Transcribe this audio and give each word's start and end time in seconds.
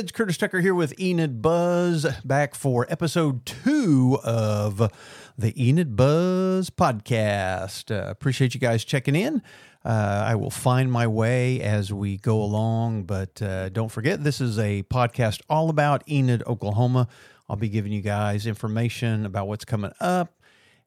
It's 0.00 0.12
Curtis 0.12 0.38
Tucker 0.38 0.60
here 0.60 0.74
with 0.74 0.98
Enid 0.98 1.42
Buzz, 1.42 2.06
back 2.24 2.54
for 2.54 2.86
episode 2.88 3.44
two 3.44 4.18
of 4.24 4.90
the 5.36 5.68
Enid 5.68 5.94
Buzz 5.94 6.70
podcast. 6.70 7.94
Uh, 7.94 8.08
appreciate 8.08 8.54
you 8.54 8.60
guys 8.60 8.82
checking 8.82 9.14
in. 9.14 9.42
Uh, 9.84 10.24
I 10.26 10.36
will 10.36 10.50
find 10.50 10.90
my 10.90 11.06
way 11.06 11.60
as 11.60 11.92
we 11.92 12.16
go 12.16 12.42
along, 12.42 13.02
but 13.02 13.42
uh, 13.42 13.68
don't 13.68 13.90
forget 13.90 14.24
this 14.24 14.40
is 14.40 14.58
a 14.58 14.84
podcast 14.84 15.42
all 15.50 15.68
about 15.68 16.02
Enid, 16.08 16.44
Oklahoma. 16.46 17.06
I'll 17.50 17.56
be 17.56 17.68
giving 17.68 17.92
you 17.92 18.00
guys 18.00 18.46
information 18.46 19.26
about 19.26 19.48
what's 19.48 19.66
coming 19.66 19.92
up 20.00 20.32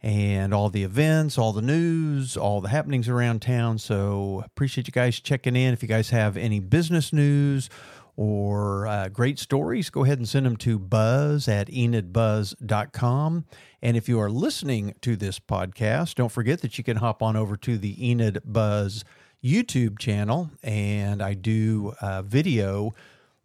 and 0.02 0.56
all 0.56 0.72
the 0.72 0.84
events, 0.84 1.38
all 1.38 1.54
the 1.54 1.62
news, 1.62 2.36
all 2.36 2.62
the 2.62 2.70
happenings 2.70 3.08
around 3.08 3.44
town. 3.44 3.78
So 3.78 4.42
appreciate 4.44 4.88
you 4.88 4.92
guys 4.92 5.20
checking 5.20 5.56
in. 5.56 5.72
If 5.72 5.84
you 5.84 5.88
guys 5.88 6.10
have 6.10 6.36
any 6.36 6.60
business 6.60 7.14
news 7.14 7.70
or 8.16 8.88
uh, 8.88 9.10
great 9.10 9.40
stories, 9.40 9.90
go 9.90 10.04
ahead 10.04 10.20
and 10.20 10.30
send 10.30 10.46
them 10.46 10.58
to 10.58 10.78
buzz 10.78 11.48
at 11.48 11.68
enidbuzz.com. 11.68 13.46
And 13.82 13.98
if 13.98 14.08
you 14.08 14.20
are 14.20 14.30
listening 14.30 14.94
to 15.02 15.16
this 15.16 15.40
podcast, 15.40 16.16
don't 16.16 16.32
forget 16.32 16.62
that 16.62 16.78
you 16.78 16.84
can 16.84 16.98
hop 16.98 17.24
on 17.24 17.36
over 17.36 17.58
to 17.58 17.78
the 17.78 18.10
Enid 18.10 18.42
Buzz 18.46 19.04
YouTube 19.44 20.00
channel. 20.00 20.52
And 20.62 21.22
I 21.22 21.34
do 21.34 21.94
uh, 22.02 22.22
video 22.22 22.94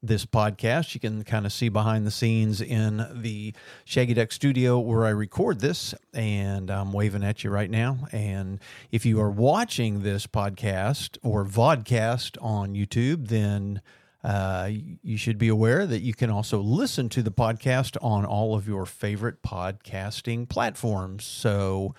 this 0.02 0.24
podcast. 0.24 0.94
You 0.94 1.00
can 1.00 1.24
kind 1.24 1.46
of 1.46 1.52
see 1.52 1.68
behind 1.68 2.06
the 2.06 2.10
scenes 2.10 2.60
in 2.60 3.04
the 3.12 3.54
Shaggy 3.84 4.14
Duck 4.14 4.32
studio 4.32 4.78
where 4.78 5.04
I 5.04 5.10
record 5.10 5.60
this, 5.60 5.94
and 6.14 6.70
I'm 6.70 6.92
waving 6.92 7.24
at 7.24 7.42
you 7.42 7.50
right 7.50 7.70
now. 7.70 8.06
And 8.12 8.60
if 8.92 9.04
you 9.04 9.20
are 9.20 9.30
watching 9.30 10.02
this 10.02 10.26
podcast 10.26 11.18
or 11.22 11.44
vodcast 11.44 12.36
on 12.40 12.74
YouTube, 12.74 13.28
then 13.28 13.80
uh, 14.24 14.70
you 15.02 15.16
should 15.16 15.38
be 15.38 15.48
aware 15.48 15.86
that 15.86 16.02
you 16.02 16.12
can 16.12 16.30
also 16.30 16.60
listen 16.60 17.08
to 17.10 17.22
the 17.22 17.30
podcast 17.30 17.96
on 18.02 18.24
all 18.24 18.54
of 18.56 18.66
your 18.66 18.84
favorite 18.84 19.42
podcasting 19.42 20.48
platforms. 20.48 21.24
So, 21.24 21.94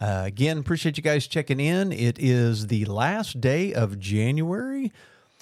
uh, 0.00 0.22
again, 0.24 0.58
appreciate 0.58 0.96
you 0.96 1.02
guys 1.02 1.26
checking 1.26 1.58
in. 1.58 1.90
It 1.90 2.18
is 2.18 2.68
the 2.68 2.84
last 2.84 3.40
day 3.40 3.74
of 3.74 3.98
January. 3.98 4.92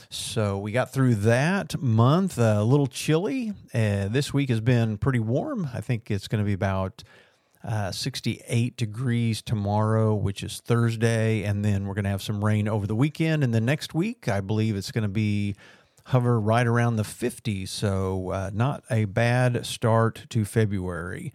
So 0.08 0.58
we 0.58 0.72
got 0.72 0.92
through 0.92 1.16
that 1.16 1.81
month, 1.81 2.38
uh, 2.38 2.56
a 2.59 2.64
little 2.64 2.86
chilly. 2.86 3.53
Uh, 3.75 4.09
this 4.09 4.33
week 4.33 4.48
has 4.48 4.61
been 4.61 4.97
pretty 4.97 5.19
warm. 5.19 5.69
I 5.75 5.81
think 5.81 6.11
it's 6.11 6.28
going 6.28 6.42
to 6.42 6.47
be 6.47 6.53
about 6.53 7.03
uh, 7.62 7.91
68 7.91 8.77
degrees 8.77 9.42
tomorrow, 9.42 10.14
which 10.14 10.42
is 10.42 10.61
Thursday. 10.61 11.42
And 11.42 11.64
then 11.64 11.86
we're 11.86 11.94
going 11.94 12.05
to 12.05 12.11
have 12.11 12.22
some 12.22 12.44
rain 12.44 12.69
over 12.69 12.86
the 12.86 12.94
weekend. 12.94 13.42
And 13.42 13.53
the 13.53 13.61
next 13.61 13.94
week, 13.94 14.28
I 14.28 14.41
believe 14.41 14.77
it's 14.77 14.92
going 14.92 15.03
to 15.03 15.09
be 15.09 15.56
hover 16.06 16.38
right 16.38 16.66
around 16.66 16.97
the 16.97 17.02
50s. 17.02 17.69
So 17.69 18.30
uh, 18.30 18.50
not 18.52 18.84
a 18.91 19.06
bad 19.06 19.64
start 19.64 20.27
to 20.30 20.44
February. 20.44 21.33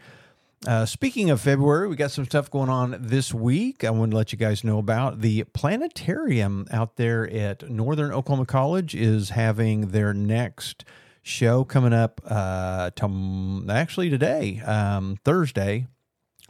Uh, 0.67 0.86
speaking 0.86 1.30
of 1.30 1.39
February, 1.39 1.88
we 1.88 1.95
got 1.95 2.12
some 2.12 2.25
stuff 2.25 2.52
going 2.52 2.70
on 2.70 2.97
this 3.00 3.34
week. 3.34 3.86
I 3.86 3.92
want 3.92 4.12
to 4.12 4.17
let 4.17 4.34
you 4.34 4.38
guys 4.38 4.64
know 4.64 4.78
about 4.78 5.22
the 5.22 5.45
planetarium 5.53 6.67
out 6.70 6.97
there 6.97 7.30
at 7.30 7.69
Northern 7.69 8.12
Oklahoma 8.12 8.46
College 8.46 8.94
is 8.94 9.30
having 9.30 9.90
their 9.91 10.13
next 10.13 10.84
show 11.22 11.63
coming 11.63 11.94
up 11.94 12.19
uh, 12.25 12.90
to, 12.91 13.66
actually 13.69 14.09
today, 14.09 14.59
um, 14.66 15.18
Thursday. 15.24 15.88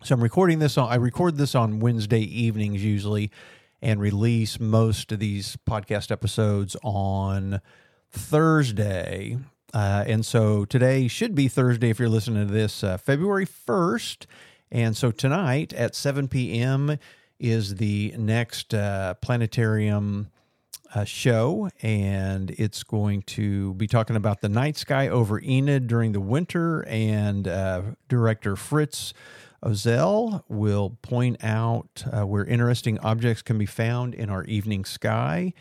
So 0.03 0.15
I'm 0.15 0.23
recording 0.23 0.57
this 0.57 0.77
on. 0.77 0.89
I 0.89 0.95
record 0.95 1.37
this 1.37 1.53
on 1.53 1.79
Wednesday 1.79 2.21
evenings 2.21 2.83
usually, 2.83 3.29
and 3.79 3.99
release 3.99 4.59
most 4.59 5.11
of 5.11 5.19
these 5.19 5.57
podcast 5.69 6.09
episodes 6.09 6.75
on 6.83 7.61
Thursday. 8.11 9.37
Uh, 9.73 10.03
and 10.07 10.25
so 10.25 10.65
today 10.65 11.07
should 11.07 11.35
be 11.35 11.47
Thursday 11.47 11.89
if 11.89 11.99
you're 11.99 12.09
listening 12.09 12.47
to 12.47 12.53
this, 12.53 12.83
uh, 12.83 12.97
February 12.97 13.45
1st. 13.45 14.25
And 14.71 14.95
so 14.95 15.11
tonight 15.11 15.73
at 15.73 15.95
7 15.95 16.27
p.m. 16.27 16.97
is 17.39 17.75
the 17.75 18.13
next 18.17 18.73
uh, 18.73 19.15
planetarium 19.15 20.29
uh, 20.93 21.03
show. 21.03 21.69
And 21.81 22.51
it's 22.51 22.83
going 22.83 23.21
to 23.23 23.73
be 23.75 23.87
talking 23.87 24.15
about 24.15 24.41
the 24.41 24.49
night 24.49 24.77
sky 24.77 25.07
over 25.07 25.39
Enid 25.41 25.87
during 25.87 26.11
the 26.11 26.21
winter. 26.21 26.85
And 26.87 27.47
uh, 27.47 27.81
director 28.07 28.55
Fritz 28.55 29.13
Ozel 29.63 30.43
will 30.47 30.97
point 31.01 31.43
out 31.43 32.03
uh, 32.11 32.25
where 32.25 32.45
interesting 32.45 32.97
objects 32.99 33.41
can 33.41 33.57
be 33.57 33.65
found 33.65 34.13
in 34.13 34.29
our 34.29 34.43
evening 34.45 34.85
sky. 34.85 35.53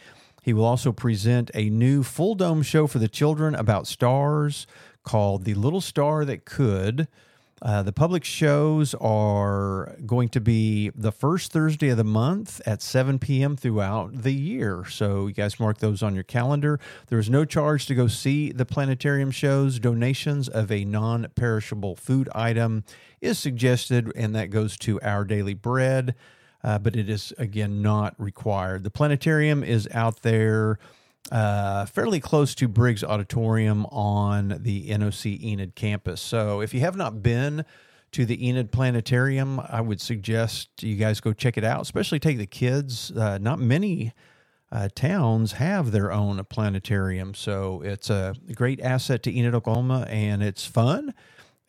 He 0.42 0.52
will 0.52 0.64
also 0.64 0.92
present 0.92 1.50
a 1.54 1.68
new 1.70 2.02
full 2.02 2.34
dome 2.34 2.62
show 2.62 2.86
for 2.86 2.98
the 2.98 3.08
children 3.08 3.54
about 3.54 3.86
stars 3.86 4.66
called 5.02 5.44
The 5.44 5.54
Little 5.54 5.80
Star 5.80 6.24
That 6.24 6.44
Could. 6.44 7.08
Uh, 7.60 7.82
the 7.82 7.92
public 7.92 8.24
shows 8.24 8.94
are 9.00 9.96
going 10.06 10.28
to 10.28 10.40
be 10.40 10.90
the 10.94 11.10
first 11.10 11.50
Thursday 11.52 11.88
of 11.88 11.96
the 11.96 12.04
month 12.04 12.60
at 12.66 12.80
7 12.80 13.18
p.m. 13.18 13.56
throughout 13.56 14.22
the 14.22 14.32
year. 14.32 14.84
So 14.88 15.26
you 15.26 15.32
guys 15.32 15.58
mark 15.58 15.78
those 15.78 16.02
on 16.02 16.14
your 16.14 16.24
calendar. 16.24 16.78
There 17.08 17.18
is 17.18 17.28
no 17.28 17.44
charge 17.44 17.86
to 17.86 17.96
go 17.96 18.06
see 18.06 18.52
the 18.52 18.64
planetarium 18.64 19.32
shows. 19.32 19.80
Donations 19.80 20.48
of 20.48 20.70
a 20.70 20.84
non 20.84 21.26
perishable 21.34 21.96
food 21.96 22.28
item 22.32 22.84
is 23.20 23.38
suggested, 23.40 24.12
and 24.14 24.34
that 24.36 24.50
goes 24.50 24.76
to 24.78 25.00
Our 25.00 25.24
Daily 25.24 25.54
Bread 25.54 26.14
uh, 26.64 26.78
but 26.78 26.96
it 26.96 27.08
is 27.08 27.32
again 27.38 27.82
not 27.82 28.14
required. 28.18 28.84
The 28.84 28.90
planetarium 28.90 29.62
is 29.62 29.88
out 29.92 30.22
there. 30.22 30.78
Uh, 31.30 31.84
fairly 31.84 32.20
close 32.20 32.54
to 32.54 32.68
Briggs 32.68 33.04
Auditorium 33.04 33.84
on 33.86 34.60
the 34.60 34.88
NOC 34.88 35.42
Enid 35.42 35.74
campus. 35.74 36.22
So 36.22 36.62
if 36.62 36.72
you 36.72 36.80
have 36.80 36.96
not 36.96 37.22
been 37.22 37.66
to 38.12 38.24
the 38.24 38.48
Enid 38.48 38.72
Planetarium, 38.72 39.60
I 39.60 39.82
would 39.82 40.00
suggest 40.00 40.82
you 40.82 40.96
guys 40.96 41.20
go 41.20 41.32
check 41.32 41.58
it 41.58 41.64
out, 41.64 41.82
especially 41.82 42.18
take 42.18 42.38
the 42.38 42.46
kids. 42.46 43.10
Uh, 43.10 43.36
not 43.38 43.58
many 43.58 44.14
uh, 44.70 44.88
towns 44.94 45.52
have 45.52 45.92
their 45.92 46.12
own 46.12 46.42
planetarium. 46.44 47.34
So 47.34 47.82
it's 47.82 48.10
a 48.10 48.34
great 48.54 48.80
asset 48.80 49.22
to 49.24 49.36
Enid, 49.36 49.54
Oklahoma, 49.54 50.06
and 50.08 50.42
it's 50.42 50.66
fun. 50.66 51.14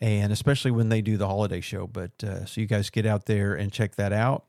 And 0.01 0.31
especially 0.31 0.71
when 0.71 0.87
they 0.87 1.01
do 1.01 1.17
the 1.17 1.27
holiday 1.27 1.59
show. 1.59 1.85
But 1.85 2.23
uh, 2.23 2.45
so 2.45 2.61
you 2.61 2.67
guys 2.67 2.89
get 2.89 3.05
out 3.05 3.25
there 3.25 3.53
and 3.53 3.71
check 3.71 3.95
that 3.95 4.13
out. 4.13 4.45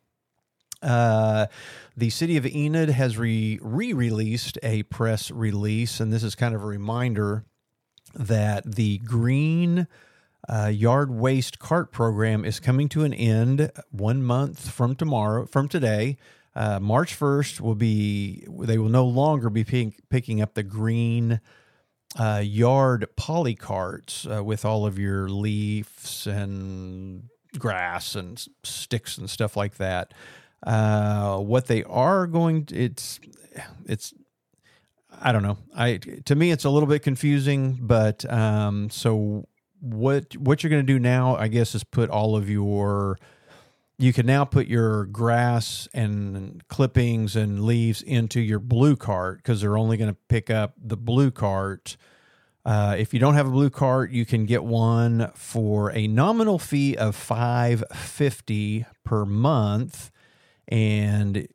Uh, 0.82 1.46
the 1.96 2.10
city 2.10 2.36
of 2.36 2.46
Enid 2.46 2.90
has 2.90 3.18
re 3.18 3.58
released 3.62 4.58
a 4.62 4.82
press 4.84 5.30
release, 5.30 6.00
and 6.00 6.12
this 6.12 6.22
is 6.22 6.34
kind 6.34 6.54
of 6.54 6.62
a 6.62 6.66
reminder 6.66 7.44
that 8.14 8.74
the 8.74 8.98
green 8.98 9.86
uh, 10.48 10.66
yard 10.66 11.10
waste 11.10 11.58
cart 11.58 11.92
program 11.92 12.44
is 12.44 12.60
coming 12.60 12.88
to 12.88 13.04
an 13.04 13.14
end 13.14 13.70
one 13.90 14.22
month 14.22 14.70
from 14.70 14.94
tomorrow, 14.94 15.46
from 15.46 15.68
today. 15.68 16.16
Uh, 16.54 16.80
March 16.80 17.18
1st 17.18 17.60
will 17.60 17.76
be, 17.76 18.44
they 18.48 18.76
will 18.76 18.88
no 18.88 19.06
longer 19.06 19.48
be 19.50 19.62
pick, 19.62 20.08
picking 20.08 20.40
up 20.40 20.54
the 20.54 20.64
green 20.64 21.40
uh, 22.18 22.42
yard 22.44 23.06
poly 23.16 23.54
carts 23.54 24.26
uh, 24.26 24.42
with 24.42 24.64
all 24.64 24.84
of 24.84 24.98
your 24.98 25.28
leaves 25.28 26.26
and 26.26 27.28
grass 27.58 28.16
and 28.16 28.46
sticks 28.64 29.16
and 29.16 29.30
stuff 29.30 29.56
like 29.56 29.76
that. 29.76 30.12
Uh, 30.62 31.38
what 31.38 31.66
they 31.66 31.82
are 31.84 32.26
going, 32.26 32.66
to, 32.66 32.76
it's 32.76 33.18
it's 33.86 34.14
I 35.20 35.32
don't 35.32 35.42
know. 35.42 35.58
I 35.74 35.98
to 36.24 36.34
me 36.34 36.50
it's 36.50 36.64
a 36.64 36.70
little 36.70 36.88
bit 36.88 37.02
confusing, 37.02 37.78
but 37.80 38.30
um, 38.30 38.90
so 38.90 39.46
what 39.80 40.36
what 40.36 40.62
you're 40.62 40.70
going 40.70 40.86
to 40.86 40.92
do 40.92 40.98
now, 40.98 41.36
I 41.36 41.48
guess, 41.48 41.74
is 41.74 41.84
put 41.84 42.10
all 42.10 42.36
of 42.36 42.48
your 42.48 43.18
you 43.98 44.14
can 44.14 44.24
now 44.24 44.46
put 44.46 44.66
your 44.66 45.04
grass 45.04 45.86
and 45.92 46.66
clippings 46.68 47.36
and 47.36 47.64
leaves 47.64 48.00
into 48.00 48.40
your 48.40 48.58
blue 48.58 48.96
cart 48.96 49.38
because 49.38 49.60
they're 49.60 49.76
only 49.76 49.98
going 49.98 50.10
to 50.10 50.16
pick 50.28 50.48
up 50.48 50.72
the 50.82 50.96
blue 50.96 51.30
cart. 51.30 51.98
Uh, 52.64 52.96
if 52.98 53.12
you 53.12 53.20
don't 53.20 53.34
have 53.34 53.46
a 53.46 53.50
blue 53.50 53.68
cart, 53.68 54.10
you 54.10 54.24
can 54.24 54.46
get 54.46 54.64
one 54.64 55.30
for 55.34 55.92
a 55.92 56.06
nominal 56.06 56.58
fee 56.58 56.96
of 56.96 57.14
five 57.14 57.84
fifty 57.92 58.86
per 59.04 59.26
month 59.26 60.10
and 60.70 61.48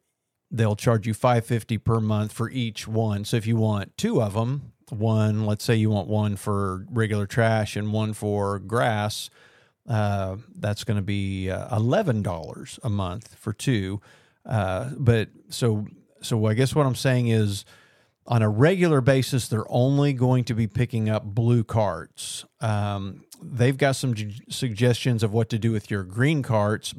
they'll 0.51 0.75
charge 0.75 1.07
you 1.07 1.13
550 1.13 1.77
per 1.79 1.99
month 1.99 2.31
for 2.31 2.49
each 2.49 2.87
one. 2.87 3.25
So 3.25 3.37
if 3.37 3.47
you 3.47 3.55
want 3.55 3.97
two 3.97 4.21
of 4.21 4.33
them, 4.33 4.73
one, 4.89 5.45
let's 5.45 5.63
say 5.63 5.75
you 5.75 5.89
want 5.89 6.07
one 6.07 6.35
for 6.35 6.85
regular 6.91 7.25
trash 7.25 7.75
and 7.75 7.91
one 7.91 8.13
for 8.13 8.59
grass, 8.59 9.29
uh, 9.87 10.37
that's 10.55 10.83
going 10.83 10.97
to 10.97 11.03
be 11.03 11.49
uh, 11.49 11.77
$11 11.77 12.79
a 12.83 12.89
month 12.89 13.35
for 13.35 13.53
two. 13.53 14.01
Uh, 14.45 14.91
but 14.97 15.29
so, 15.49 15.87
so 16.21 16.45
I 16.45 16.53
guess 16.53 16.75
what 16.75 16.85
I'm 16.85 16.95
saying 16.95 17.27
is 17.27 17.65
on 18.27 18.41
a 18.41 18.49
regular 18.49 19.01
basis, 19.01 19.47
they're 19.47 19.71
only 19.71 20.13
going 20.13 20.43
to 20.45 20.53
be 20.53 20.67
picking 20.67 21.09
up 21.09 21.23
blue 21.23 21.63
carts. 21.63 22.45
Um, 22.61 23.23
they've 23.41 23.77
got 23.77 23.95
some 23.95 24.13
g- 24.13 24.41
suggestions 24.49 25.23
of 25.23 25.33
what 25.33 25.49
to 25.49 25.59
do 25.59 25.71
with 25.71 25.91
your 25.91 26.03
green 26.03 26.41
carts 26.41 26.93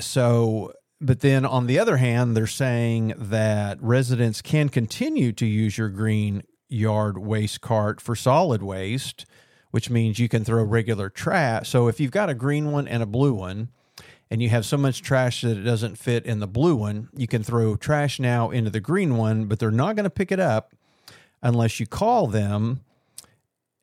so, 0.00 0.72
but 1.00 1.20
then 1.20 1.44
on 1.44 1.66
the 1.66 1.78
other 1.78 1.96
hand, 1.96 2.36
they're 2.36 2.46
saying 2.46 3.14
that 3.16 3.82
residents 3.82 4.42
can 4.42 4.68
continue 4.68 5.32
to 5.32 5.46
use 5.46 5.78
your 5.78 5.88
green 5.88 6.42
yard 6.68 7.18
waste 7.18 7.60
cart 7.60 8.00
for 8.00 8.14
solid 8.14 8.62
waste, 8.62 9.26
which 9.70 9.90
means 9.90 10.18
you 10.18 10.28
can 10.28 10.44
throw 10.44 10.62
regular 10.62 11.08
trash. 11.08 11.68
So 11.68 11.88
if 11.88 12.00
you've 12.00 12.10
got 12.10 12.30
a 12.30 12.34
green 12.34 12.72
one 12.72 12.86
and 12.88 13.02
a 13.02 13.06
blue 13.06 13.34
one, 13.34 13.68
and 14.30 14.40
you 14.40 14.48
have 14.50 14.64
so 14.64 14.76
much 14.76 15.02
trash 15.02 15.40
that 15.42 15.56
it 15.56 15.62
doesn't 15.62 15.98
fit 15.98 16.24
in 16.24 16.38
the 16.38 16.46
blue 16.46 16.76
one, 16.76 17.08
you 17.16 17.26
can 17.26 17.42
throw 17.42 17.74
trash 17.76 18.20
now 18.20 18.50
into 18.50 18.70
the 18.70 18.80
green 18.80 19.16
one, 19.16 19.46
but 19.46 19.58
they're 19.58 19.72
not 19.72 19.96
going 19.96 20.04
to 20.04 20.10
pick 20.10 20.30
it 20.30 20.38
up 20.38 20.72
unless 21.42 21.80
you 21.80 21.86
call 21.86 22.28
them. 22.28 22.80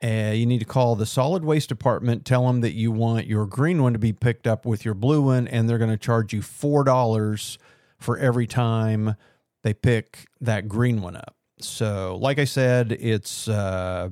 Uh, 0.04 0.32
you 0.34 0.46
need 0.46 0.60
to 0.60 0.66
call 0.66 0.96
the 0.96 1.08
solid 1.08 1.44
waste 1.44 1.70
department, 1.70 2.24
tell 2.24 2.46
them 2.46 2.62
that 2.62 2.74
you 2.74 2.92
want 2.92 3.26
your 3.26 3.48
green 3.48 3.82
one 3.82 3.94
to 3.94 4.00
be 4.00 4.14
picked 4.14 4.46
up 4.46 4.66
with 4.66 4.86
your 4.86 4.94
blue 4.94 5.24
one, 5.24 5.48
and 5.48 5.68
they're 5.68 5.80
going 5.80 5.90
to 5.90 5.98
charge 5.98 6.34
you 6.34 6.42
$4 6.42 7.58
for 7.98 8.18
every 8.18 8.46
time 8.46 9.16
they 9.64 9.74
pick 9.74 10.28
that 10.40 10.68
green 10.68 11.02
one 11.02 11.16
up. 11.16 11.36
So, 11.60 12.18
like 12.22 12.38
I 12.38 12.46
said, 12.46 12.92
it's, 12.92 13.48
uh, 13.48 14.10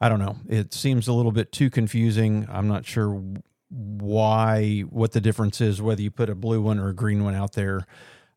I 0.00 0.08
don't 0.08 0.18
know, 0.18 0.36
it 0.48 0.72
seems 0.72 1.08
a 1.08 1.12
little 1.12 1.32
bit 1.32 1.52
too 1.52 1.68
confusing. 1.68 2.46
I'm 2.50 2.68
not 2.68 2.86
sure 2.86 3.22
why, 3.68 4.80
what 4.88 5.12
the 5.12 5.20
difference 5.20 5.60
is, 5.60 5.82
whether 5.82 6.00
you 6.00 6.10
put 6.10 6.30
a 6.30 6.34
blue 6.34 6.62
one 6.62 6.78
or 6.78 6.88
a 6.88 6.94
green 6.94 7.22
one 7.22 7.34
out 7.34 7.52
there. 7.52 7.86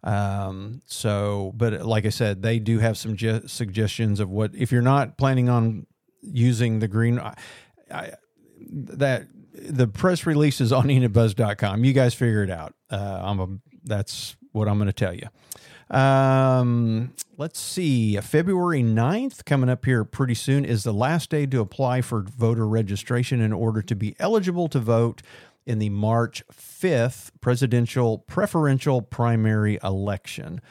Um, 0.04 0.82
so, 0.86 1.54
but 1.56 1.86
like 1.86 2.06
I 2.06 2.10
said, 2.10 2.42
they 2.42 2.60
do 2.60 2.80
have 2.80 2.98
some 2.98 3.16
ge- 3.16 3.50
suggestions 3.50 4.20
of 4.20 4.30
what, 4.30 4.52
if 4.56 4.72
you're 4.72 4.82
not 4.82 5.18
planning 5.18 5.50
on 5.50 5.86
using 6.22 6.80
the 6.80 6.88
green. 6.88 7.20
I, 7.20 7.36
I, 7.92 8.12
that 8.60 9.28
the 9.54 9.88
press 9.88 10.26
release 10.26 10.62
is 10.62 10.72
on 10.72 10.86
enidbuzz.com. 10.86 11.84
You 11.84 11.94
guys 11.94 12.14
figure 12.14 12.44
it 12.44 12.50
out. 12.50 12.74
Uh, 12.90 13.22
I'm 13.24 13.40
a 13.40 13.48
that's 13.84 14.36
what 14.52 14.68
I'm 14.68 14.78
going 14.78 14.88
to 14.88 14.94
tell 14.94 15.14
you. 15.14 15.28
Um, 15.96 17.14
let's 17.38 17.60
see. 17.60 18.16
February 18.18 18.84
9th 18.84 19.46
coming 19.46 19.70
up 19.70 19.86
here 19.86 20.04
pretty 20.04 20.36
soon 20.36 20.66
is 20.66 20.84
the 20.84 20.94
last 20.94 21.30
day 21.30 21.46
to 21.48 21.62
apply 21.62 22.02
for 22.02 22.22
voter 22.22 22.68
registration 22.68 23.42
in 23.42 23.52
order 23.54 23.82
to 23.82 23.96
be 23.96 24.16
eligible 24.20 24.68
to 24.70 24.80
vote 24.80 25.22
in 25.66 25.80
the 25.80 25.90
March 25.90 26.44
5th 26.52 27.32
presidential 27.42 28.20
preferential 28.20 29.02
primary 29.02 29.80
election. 29.84 30.62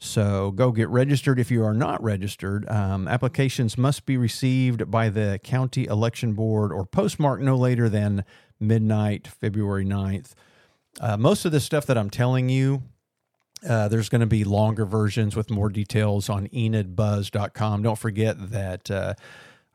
So 0.00 0.52
go 0.52 0.70
get 0.70 0.88
registered 0.88 1.40
if 1.40 1.50
you 1.50 1.64
are 1.64 1.74
not 1.74 2.02
registered. 2.02 2.68
Um, 2.70 3.08
applications 3.08 3.76
must 3.76 4.06
be 4.06 4.16
received 4.16 4.90
by 4.90 5.08
the 5.08 5.40
county 5.42 5.86
election 5.86 6.34
board 6.34 6.72
or 6.72 6.86
postmarked 6.86 7.42
no 7.42 7.56
later 7.56 7.88
than 7.88 8.24
midnight, 8.60 9.26
February 9.26 9.84
9th. 9.84 10.32
Uh, 11.00 11.16
most 11.16 11.44
of 11.44 11.52
the 11.52 11.60
stuff 11.60 11.84
that 11.86 11.98
I'm 11.98 12.10
telling 12.10 12.48
you, 12.48 12.82
uh, 13.68 13.88
there's 13.88 14.08
going 14.08 14.20
to 14.20 14.26
be 14.26 14.44
longer 14.44 14.84
versions 14.84 15.34
with 15.34 15.50
more 15.50 15.68
details 15.68 16.28
on 16.28 16.46
enidbuzz.com. 16.48 17.82
Don't 17.82 17.98
forget 17.98 18.50
that 18.50 18.90
uh, 18.90 19.14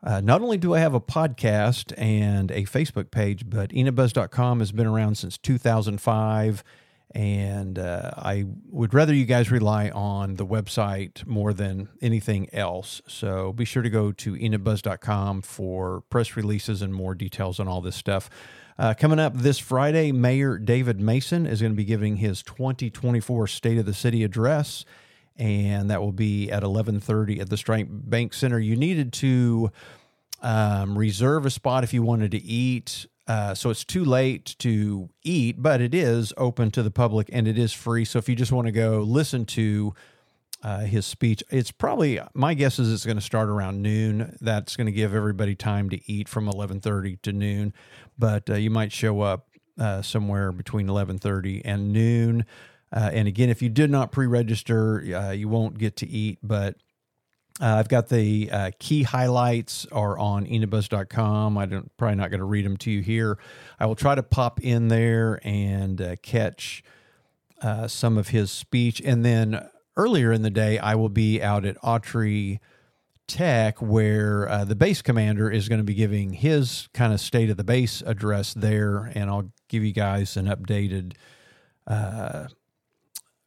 uh, 0.02 0.20
not 0.22 0.40
only 0.40 0.56
do 0.56 0.74
I 0.74 0.78
have 0.80 0.94
a 0.94 1.00
podcast 1.00 1.92
and 1.98 2.50
a 2.50 2.62
Facebook 2.62 3.10
page, 3.10 3.48
but 3.48 3.70
enidbuzz.com 3.70 4.60
has 4.60 4.72
been 4.72 4.86
around 4.86 5.16
since 5.16 5.36
2005 5.36 6.64
and 7.14 7.78
uh, 7.78 8.10
I 8.16 8.44
would 8.70 8.92
rather 8.92 9.14
you 9.14 9.24
guys 9.24 9.50
rely 9.50 9.88
on 9.90 10.34
the 10.34 10.44
website 10.44 11.24
more 11.26 11.52
than 11.52 11.88
anything 12.02 12.52
else. 12.52 13.00
So 13.06 13.52
be 13.52 13.64
sure 13.64 13.84
to 13.84 13.90
go 13.90 14.10
to 14.10 14.34
enidbuzz.com 14.34 15.42
for 15.42 16.00
press 16.10 16.36
releases 16.36 16.82
and 16.82 16.92
more 16.92 17.14
details 17.14 17.60
on 17.60 17.68
all 17.68 17.80
this 17.80 17.94
stuff. 17.94 18.28
Uh, 18.76 18.94
coming 18.94 19.20
up 19.20 19.34
this 19.34 19.60
Friday, 19.60 20.10
Mayor 20.10 20.58
David 20.58 21.00
Mason 21.00 21.46
is 21.46 21.60
going 21.60 21.72
to 21.72 21.76
be 21.76 21.84
giving 21.84 22.16
his 22.16 22.42
2024 22.42 23.46
State 23.46 23.78
of 23.78 23.86
the 23.86 23.94
City 23.94 24.24
address, 24.24 24.84
and 25.36 25.88
that 25.90 26.00
will 26.00 26.10
be 26.10 26.50
at 26.50 26.64
11:30 26.64 27.40
at 27.40 27.48
the 27.48 27.56
Stride 27.56 28.10
Bank 28.10 28.34
Center. 28.34 28.58
You 28.58 28.74
needed 28.74 29.12
to 29.14 29.70
um, 30.42 30.98
reserve 30.98 31.46
a 31.46 31.50
spot 31.50 31.84
if 31.84 31.94
you 31.94 32.02
wanted 32.02 32.32
to 32.32 32.42
eat 32.42 33.06
uh, 33.26 33.54
so 33.54 33.70
it's 33.70 33.84
too 33.84 34.04
late 34.04 34.56
to 34.58 35.08
eat, 35.22 35.62
but 35.62 35.80
it 35.80 35.94
is 35.94 36.32
open 36.36 36.70
to 36.72 36.82
the 36.82 36.90
public 36.90 37.30
and 37.32 37.48
it 37.48 37.58
is 37.58 37.72
free. 37.72 38.04
So 38.04 38.18
if 38.18 38.28
you 38.28 38.36
just 38.36 38.52
want 38.52 38.66
to 38.66 38.72
go 38.72 39.00
listen 39.00 39.46
to 39.46 39.94
uh, 40.62 40.80
his 40.80 41.06
speech, 41.06 41.42
it's 41.50 41.70
probably 41.70 42.20
my 42.34 42.54
guess 42.54 42.78
is 42.78 42.92
it's 42.92 43.04
going 43.04 43.16
to 43.16 43.22
start 43.22 43.48
around 43.48 43.82
noon. 43.82 44.36
That's 44.40 44.76
going 44.76 44.86
to 44.86 44.92
give 44.92 45.14
everybody 45.14 45.54
time 45.54 45.90
to 45.90 46.00
eat 46.10 46.28
from 46.28 46.48
eleven 46.48 46.80
thirty 46.80 47.16
to 47.22 47.32
noon, 47.32 47.74
but 48.18 48.48
uh, 48.48 48.54
you 48.54 48.70
might 48.70 48.92
show 48.92 49.20
up 49.20 49.48
uh, 49.78 50.02
somewhere 50.02 50.52
between 50.52 50.88
eleven 50.88 51.18
thirty 51.18 51.64
and 51.64 51.92
noon. 51.92 52.44
Uh, 52.92 53.10
and 53.12 53.26
again, 53.26 53.48
if 53.48 53.60
you 53.60 53.68
did 53.68 53.90
not 53.90 54.12
pre-register, 54.12 55.02
uh, 55.16 55.32
you 55.32 55.48
won't 55.48 55.78
get 55.78 55.96
to 55.96 56.08
eat, 56.08 56.38
but 56.42 56.76
uh, 57.60 57.76
I've 57.76 57.88
got 57.88 58.08
the 58.08 58.50
uh, 58.50 58.70
key 58.78 59.04
highlights 59.04 59.86
are 59.92 60.18
on 60.18 60.44
enidbuzz.com. 60.46 61.56
I 61.56 61.66
don't 61.66 61.96
probably 61.96 62.16
not 62.16 62.30
going 62.30 62.40
to 62.40 62.46
read 62.46 62.64
them 62.64 62.76
to 62.78 62.90
you 62.90 63.00
here. 63.00 63.38
I 63.78 63.86
will 63.86 63.94
try 63.94 64.16
to 64.16 64.24
pop 64.24 64.60
in 64.60 64.88
there 64.88 65.40
and 65.44 66.00
uh, 66.00 66.16
catch 66.16 66.82
uh, 67.62 67.86
some 67.86 68.18
of 68.18 68.28
his 68.28 68.50
speech, 68.50 69.00
and 69.04 69.24
then 69.24 69.68
earlier 69.96 70.32
in 70.32 70.42
the 70.42 70.50
day, 70.50 70.78
I 70.78 70.96
will 70.96 71.08
be 71.08 71.40
out 71.40 71.64
at 71.64 71.80
Autry 71.80 72.58
Tech, 73.26 73.80
where 73.80 74.48
uh, 74.48 74.64
the 74.64 74.74
base 74.74 75.00
commander 75.00 75.50
is 75.50 75.68
going 75.68 75.78
to 75.78 75.84
be 75.84 75.94
giving 75.94 76.32
his 76.32 76.88
kind 76.92 77.12
of 77.12 77.20
state 77.20 77.50
of 77.50 77.56
the 77.56 77.64
base 77.64 78.02
address 78.04 78.52
there, 78.52 79.10
and 79.14 79.30
I'll 79.30 79.52
give 79.68 79.84
you 79.84 79.92
guys 79.92 80.36
an 80.36 80.46
updated 80.46 81.14
uh, 81.86 82.48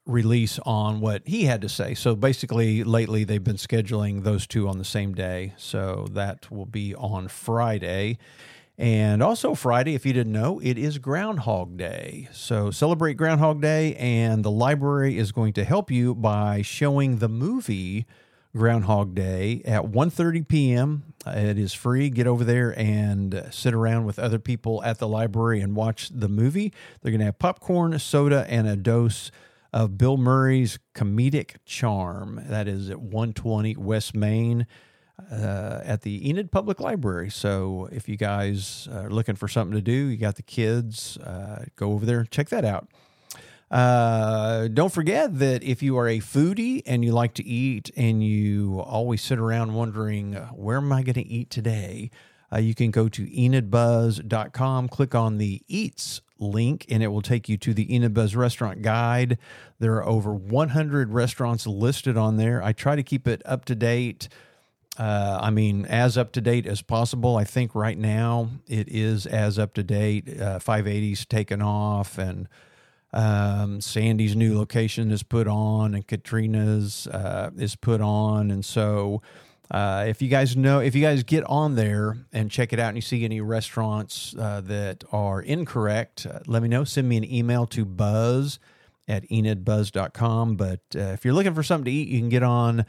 release 0.07 0.57
on 0.65 0.99
what 0.99 1.21
he 1.25 1.45
had 1.45 1.61
to 1.61 1.69
say. 1.69 1.93
So 1.93 2.15
basically, 2.15 2.83
lately 2.83 3.23
they've 3.23 3.43
been 3.43 3.57
scheduling 3.57 4.23
those 4.23 4.47
two 4.47 4.67
on 4.67 4.77
the 4.77 4.85
same 4.85 5.13
day. 5.13 5.53
So 5.57 6.07
that 6.11 6.49
will 6.49 6.65
be 6.65 6.95
on 6.95 7.27
Friday. 7.27 8.17
And 8.79 9.23
also, 9.23 9.55
Friday, 9.55 9.95
if 9.95 10.05
you 10.05 10.13
didn't 10.13 10.33
know, 10.33 10.59
it 10.59 10.77
is 10.77 10.99
Groundhog 10.99 11.77
Day. 11.77 12.29
So 12.31 12.69
celebrate 12.69 13.15
Groundhog 13.15 13.59
Day, 13.59 13.95
and 13.95 14.45
the 14.45 14.51
library 14.51 15.17
is 15.17 15.31
going 15.31 15.53
to 15.53 15.63
help 15.63 15.89
you 15.89 16.13
by 16.13 16.61
showing 16.61 17.17
the 17.17 17.27
movie 17.27 18.05
Groundhog 18.55 19.15
Day 19.15 19.63
at 19.65 19.85
1:30 19.85 20.47
p.m. 20.47 21.13
It 21.25 21.57
is 21.57 21.73
free. 21.73 22.11
Get 22.11 22.27
over 22.27 22.43
there 22.43 22.77
and 22.79 23.47
sit 23.51 23.73
around 23.73 24.05
with 24.05 24.19
other 24.19 24.39
people 24.39 24.83
at 24.83 24.99
the 24.99 25.07
library 25.07 25.59
and 25.59 25.75
watch 25.75 26.09
the 26.13 26.29
movie. 26.29 26.71
They're 27.01 27.11
going 27.11 27.19
to 27.19 27.25
have 27.25 27.39
popcorn, 27.39 27.97
soda, 27.97 28.45
and 28.47 28.67
a 28.67 28.75
dose 28.75 29.31
of 29.73 29.97
Bill 29.97 30.17
Murray's 30.17 30.79
comedic 30.93 31.55
charm. 31.65 32.41
That 32.47 32.67
is 32.67 32.89
at 32.89 32.99
120 32.99 33.75
West 33.75 34.15
Main 34.15 34.67
uh, 35.31 35.81
at 35.83 36.01
the 36.01 36.29
Enid 36.29 36.51
Public 36.51 36.79
Library. 36.79 37.29
So 37.29 37.89
if 37.91 38.07
you 38.07 38.17
guys 38.17 38.87
are 38.91 39.09
looking 39.09 39.35
for 39.35 39.47
something 39.47 39.75
to 39.75 39.81
do, 39.81 39.91
you 39.91 40.17
got 40.17 40.35
the 40.35 40.43
kids, 40.43 41.17
uh, 41.17 41.65
go 41.75 41.91
over 41.91 42.05
there, 42.05 42.25
check 42.25 42.49
that 42.49 42.65
out. 42.65 42.87
Uh, 43.69 44.69
don't 44.69 44.93
forget 44.93 45.39
that 45.39 45.61
if 45.61 45.83
you 45.83 45.97
are 45.97 46.07
a 46.07 46.19
foodie 46.19 46.81
and 46.85 47.03
you 47.03 47.11
like 47.11 47.33
to 47.33 47.45
eat 47.45 47.91
and 47.97 48.23
you 48.23 48.79
always 48.79 49.21
sit 49.21 49.37
around 49.37 49.73
wondering, 49.73 50.33
where 50.53 50.77
am 50.77 50.91
I 50.93 51.03
going 51.03 51.15
to 51.15 51.27
eat 51.27 51.49
today? 51.49 52.09
Uh, 52.51 52.59
you 52.59 52.73
can 52.73 52.91
go 52.91 53.09
to 53.09 53.25
enidbuzz.com, 53.25 54.87
click 54.87 55.13
on 55.13 55.37
the 55.37 55.61
Eats 55.67 56.21
link, 56.39 56.85
and 56.89 57.01
it 57.03 57.07
will 57.07 57.21
take 57.21 57.47
you 57.49 57.57
to 57.57 57.73
the 57.73 57.93
Enid 57.93 58.13
Buzz 58.13 58.35
Restaurant 58.35 58.81
Guide. 58.81 59.37
There 59.79 59.95
are 59.95 60.05
over 60.05 60.33
100 60.33 61.11
restaurants 61.11 61.67
listed 61.67 62.17
on 62.17 62.37
there. 62.37 62.61
I 62.63 62.73
try 62.73 62.95
to 62.95 63.03
keep 63.03 63.27
it 63.27 63.41
up 63.45 63.65
to 63.65 63.75
date. 63.75 64.29
Uh, 64.97 65.39
I 65.41 65.51
mean, 65.51 65.85
as 65.85 66.17
up 66.17 66.31
to 66.33 66.41
date 66.41 66.65
as 66.65 66.81
possible. 66.81 67.37
I 67.37 67.43
think 67.43 67.75
right 67.75 67.97
now 67.97 68.49
it 68.67 68.87
is 68.89 69.25
as 69.25 69.59
up 69.59 69.73
to 69.75 69.83
date. 69.83 70.27
Uh, 70.29 70.59
580's 70.59 71.25
taken 71.25 71.61
off, 71.61 72.17
and 72.17 72.47
um, 73.13 73.79
Sandy's 73.79 74.35
new 74.35 74.57
location 74.57 75.11
is 75.11 75.23
put 75.23 75.47
on, 75.47 75.93
and 75.93 76.07
Katrina's 76.07 77.07
uh, 77.07 77.51
is 77.57 77.75
put 77.75 78.01
on, 78.01 78.49
and 78.49 78.65
so 78.65 79.21
uh, 79.69 80.05
if 80.07 80.21
you 80.21 80.29
guys 80.29 80.55
know, 80.55 80.79
if 80.79 80.95
you 80.95 81.01
guys 81.01 81.23
get 81.23 81.43
on 81.45 81.75
there 81.75 82.17
and 82.31 82.49
check 82.49 82.71
it 82.71 82.79
out 82.79 82.89
and 82.89 82.97
you 82.97 83.01
see 83.01 83.25
any 83.25 83.41
restaurants 83.41 84.33
uh, 84.39 84.61
that 84.61 85.03
are 85.11 85.41
incorrect, 85.41 86.25
uh, 86.25 86.39
let 86.47 86.61
me 86.61 86.69
know. 86.69 86.83
Send 86.83 87.09
me 87.09 87.17
an 87.17 87.29
email 87.29 87.65
to 87.67 87.83
buzz 87.83 88.59
at 89.07 89.27
enidbuzz.com. 89.29 90.55
But 90.55 90.79
uh, 90.95 90.99
if 90.99 91.25
you're 91.25 91.33
looking 91.33 91.53
for 91.53 91.63
something 91.63 91.85
to 91.85 91.91
eat, 91.91 92.07
you 92.07 92.19
can 92.19 92.29
get 92.29 92.43
on 92.43 92.85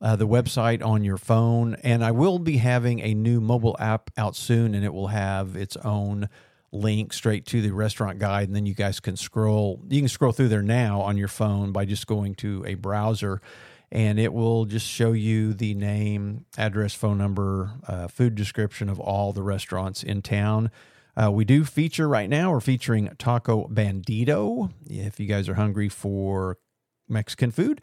uh, 0.00 0.16
the 0.16 0.26
website 0.26 0.84
on 0.84 1.04
your 1.04 1.18
phone. 1.18 1.74
And 1.82 2.02
I 2.02 2.12
will 2.12 2.38
be 2.38 2.56
having 2.56 3.00
a 3.00 3.14
new 3.14 3.40
mobile 3.40 3.76
app 3.78 4.10
out 4.16 4.34
soon, 4.34 4.74
and 4.74 4.84
it 4.84 4.92
will 4.94 5.08
have 5.08 5.54
its 5.54 5.76
own 5.78 6.30
link 6.72 7.12
straight 7.12 7.44
to 7.44 7.60
the 7.60 7.72
restaurant 7.72 8.18
guide. 8.18 8.48
And 8.48 8.56
then 8.56 8.64
you 8.64 8.74
guys 8.74 9.00
can 9.00 9.16
scroll, 9.16 9.82
you 9.88 10.00
can 10.00 10.08
scroll 10.08 10.32
through 10.32 10.48
there 10.48 10.62
now 10.62 11.02
on 11.02 11.18
your 11.18 11.28
phone 11.28 11.72
by 11.72 11.84
just 11.84 12.06
going 12.06 12.34
to 12.36 12.64
a 12.66 12.74
browser 12.74 13.42
and 13.92 14.18
it 14.18 14.32
will 14.32 14.64
just 14.64 14.86
show 14.86 15.12
you 15.12 15.54
the 15.54 15.74
name, 15.74 16.46
address, 16.58 16.94
phone 16.94 17.18
number, 17.18 17.72
uh, 17.86 18.08
food 18.08 18.34
description 18.34 18.88
of 18.88 18.98
all 18.98 19.32
the 19.32 19.42
restaurants 19.42 20.02
in 20.02 20.22
town. 20.22 20.70
Uh, 21.14 21.30
we 21.30 21.44
do 21.44 21.62
feature 21.62 22.08
right 22.08 22.30
now, 22.30 22.50
we're 22.50 22.60
featuring 22.60 23.10
Taco 23.18 23.68
Bandito. 23.68 24.72
If 24.86 25.20
you 25.20 25.26
guys 25.26 25.48
are 25.48 25.54
hungry 25.54 25.88
for 25.88 26.58
Mexican 27.08 27.52
food, 27.52 27.80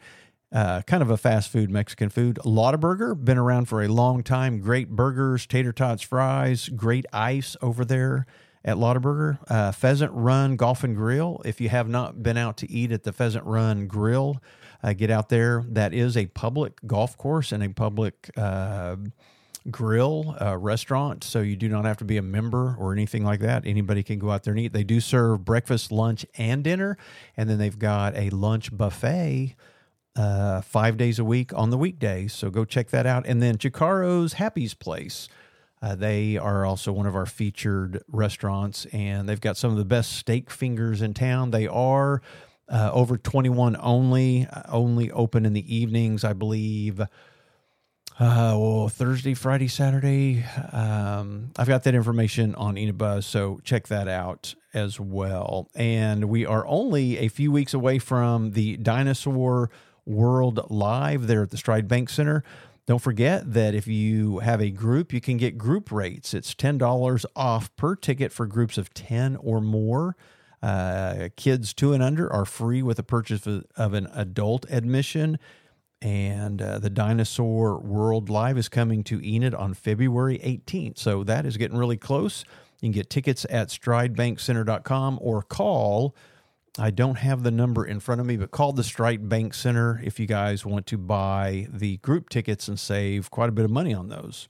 Uh, 0.52 0.82
kind 0.82 1.00
of 1.00 1.10
a 1.10 1.16
fast 1.16 1.48
food 1.48 1.70
Mexican 1.70 2.10
food. 2.10 2.36
Burger, 2.44 3.14
been 3.14 3.38
around 3.38 3.66
for 3.66 3.82
a 3.82 3.86
long 3.86 4.24
time. 4.24 4.58
Great 4.60 4.88
burgers, 4.90 5.46
tater 5.46 5.72
tots, 5.72 6.02
fries, 6.02 6.68
great 6.70 7.06
ice 7.12 7.56
over 7.62 7.84
there 7.84 8.26
at 8.64 8.76
Lotaburger. 8.76 9.38
Uh, 9.48 9.70
Pheasant 9.70 10.10
Run 10.12 10.56
Golf 10.56 10.82
and 10.82 10.96
Grill. 10.96 11.40
If 11.44 11.60
you 11.60 11.68
have 11.68 11.88
not 11.88 12.24
been 12.24 12.36
out 12.36 12.56
to 12.56 12.68
eat 12.68 12.90
at 12.90 13.04
the 13.04 13.12
Pheasant 13.12 13.44
Run 13.46 13.86
Grill, 13.86 14.42
uh, 14.82 14.92
get 14.92 15.10
out 15.10 15.28
there. 15.28 15.64
That 15.68 15.92
is 15.92 16.16
a 16.16 16.26
public 16.26 16.74
golf 16.86 17.16
course 17.16 17.52
and 17.52 17.62
a 17.62 17.68
public 17.68 18.30
uh, 18.36 18.96
grill 19.70 20.36
uh, 20.40 20.56
restaurant. 20.56 21.24
So 21.24 21.40
you 21.40 21.56
do 21.56 21.68
not 21.68 21.84
have 21.84 21.98
to 21.98 22.04
be 22.04 22.16
a 22.16 22.22
member 22.22 22.76
or 22.78 22.92
anything 22.92 23.24
like 23.24 23.40
that. 23.40 23.66
Anybody 23.66 24.02
can 24.02 24.18
go 24.18 24.30
out 24.30 24.44
there 24.44 24.52
and 24.52 24.60
eat. 24.60 24.72
They 24.72 24.84
do 24.84 25.00
serve 25.00 25.44
breakfast, 25.44 25.92
lunch, 25.92 26.24
and 26.36 26.64
dinner. 26.64 26.96
And 27.36 27.48
then 27.48 27.58
they've 27.58 27.78
got 27.78 28.16
a 28.16 28.30
lunch 28.30 28.76
buffet 28.76 29.56
uh, 30.16 30.60
five 30.62 30.96
days 30.96 31.18
a 31.18 31.24
week 31.24 31.52
on 31.54 31.70
the 31.70 31.78
weekdays. 31.78 32.32
So 32.32 32.50
go 32.50 32.64
check 32.64 32.90
that 32.90 33.06
out. 33.06 33.26
And 33.26 33.42
then 33.42 33.58
Chicaro's 33.58 34.34
Happy's 34.34 34.74
Place. 34.74 35.28
Uh, 35.82 35.94
they 35.94 36.36
are 36.36 36.66
also 36.66 36.92
one 36.92 37.06
of 37.06 37.16
our 37.16 37.24
featured 37.24 38.02
restaurants, 38.06 38.84
and 38.92 39.26
they've 39.26 39.40
got 39.40 39.56
some 39.56 39.70
of 39.70 39.78
the 39.78 39.84
best 39.84 40.12
steak 40.12 40.50
fingers 40.50 41.00
in 41.00 41.14
town. 41.14 41.52
They 41.52 41.66
are 41.66 42.20
uh, 42.70 42.90
over 42.92 43.18
21 43.18 43.76
only, 43.80 44.46
uh, 44.50 44.62
only 44.68 45.10
open 45.10 45.44
in 45.44 45.52
the 45.52 45.74
evenings, 45.74 46.24
I 46.24 46.32
believe. 46.32 47.00
Uh, 47.00 48.54
well, 48.58 48.88
Thursday, 48.88 49.34
Friday, 49.34 49.66
Saturday. 49.66 50.44
Um, 50.72 51.50
I've 51.56 51.68
got 51.68 51.84
that 51.84 51.94
information 51.94 52.54
on 52.54 52.76
Enid 52.76 52.98
Buzz, 52.98 53.26
so 53.26 53.60
check 53.64 53.88
that 53.88 54.08
out 54.08 54.54
as 54.74 55.00
well. 55.00 55.68
And 55.74 56.26
we 56.26 56.44
are 56.44 56.66
only 56.66 57.18
a 57.18 57.28
few 57.28 57.50
weeks 57.50 57.72
away 57.72 57.98
from 57.98 58.52
the 58.52 58.76
Dinosaur 58.76 59.70
World 60.04 60.70
Live 60.70 61.26
there 61.26 61.42
at 61.42 61.50
the 61.50 61.56
Stride 61.56 61.88
Bank 61.88 62.10
Center. 62.10 62.44
Don't 62.86 63.00
forget 63.00 63.52
that 63.54 63.74
if 63.74 63.86
you 63.86 64.40
have 64.40 64.60
a 64.60 64.70
group, 64.70 65.12
you 65.12 65.20
can 65.20 65.36
get 65.36 65.56
group 65.56 65.90
rates. 65.90 66.34
It's 66.34 66.54
$10 66.54 67.24
off 67.34 67.74
per 67.76 67.94
ticket 67.94 68.32
for 68.32 68.46
groups 68.46 68.76
of 68.76 68.92
10 68.92 69.36
or 69.36 69.60
more. 69.60 70.16
Uh, 70.62 71.28
kids 71.36 71.72
two 71.72 71.92
and 71.92 72.02
under 72.02 72.30
are 72.32 72.44
free 72.44 72.82
with 72.82 72.98
the 72.98 73.02
purchase 73.02 73.46
of 73.46 73.94
an 73.94 74.08
adult 74.12 74.66
admission. 74.70 75.38
And 76.02 76.62
uh, 76.62 76.78
the 76.78 76.90
Dinosaur 76.90 77.78
World 77.78 78.30
Live 78.30 78.56
is 78.56 78.68
coming 78.68 79.04
to 79.04 79.20
Enid 79.22 79.54
on 79.54 79.74
February 79.74 80.38
18th. 80.38 80.98
So 80.98 81.24
that 81.24 81.44
is 81.44 81.56
getting 81.56 81.76
really 81.76 81.98
close. 81.98 82.44
You 82.80 82.86
can 82.86 82.92
get 82.92 83.10
tickets 83.10 83.44
at 83.50 83.68
stridebankcenter.com 83.68 85.18
or 85.20 85.42
call 85.42 86.14
I 86.78 86.90
don't 86.90 87.18
have 87.18 87.42
the 87.42 87.50
number 87.50 87.84
in 87.84 88.00
front 88.00 88.20
of 88.20 88.26
me, 88.26 88.36
but 88.36 88.52
call 88.52 88.72
the 88.72 88.84
Stride 88.84 89.28
Bank 89.28 89.54
Center 89.54 90.00
if 90.04 90.20
you 90.20 90.26
guys 90.26 90.64
want 90.64 90.86
to 90.86 90.98
buy 90.98 91.66
the 91.70 91.96
group 91.98 92.28
tickets 92.28 92.68
and 92.68 92.78
save 92.78 93.30
quite 93.30 93.48
a 93.48 93.52
bit 93.52 93.64
of 93.64 93.70
money 93.70 93.92
on 93.92 94.08
those. 94.08 94.48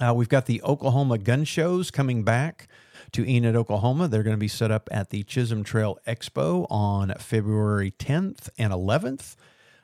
Uh, 0.00 0.12
we've 0.14 0.28
got 0.28 0.46
the 0.46 0.62
Oklahoma 0.62 1.18
gun 1.18 1.44
shows 1.44 1.90
coming 1.90 2.24
back 2.24 2.66
to 3.12 3.28
Enid, 3.28 3.56
Oklahoma. 3.56 4.08
They're 4.08 4.22
going 4.22 4.36
to 4.36 4.40
be 4.40 4.48
set 4.48 4.70
up 4.70 4.88
at 4.90 5.10
the 5.10 5.22
Chisholm 5.22 5.64
Trail 5.64 5.98
Expo 6.06 6.66
on 6.70 7.14
February 7.18 7.92
10th 7.92 8.48
and 8.58 8.72
11th. 8.72 9.36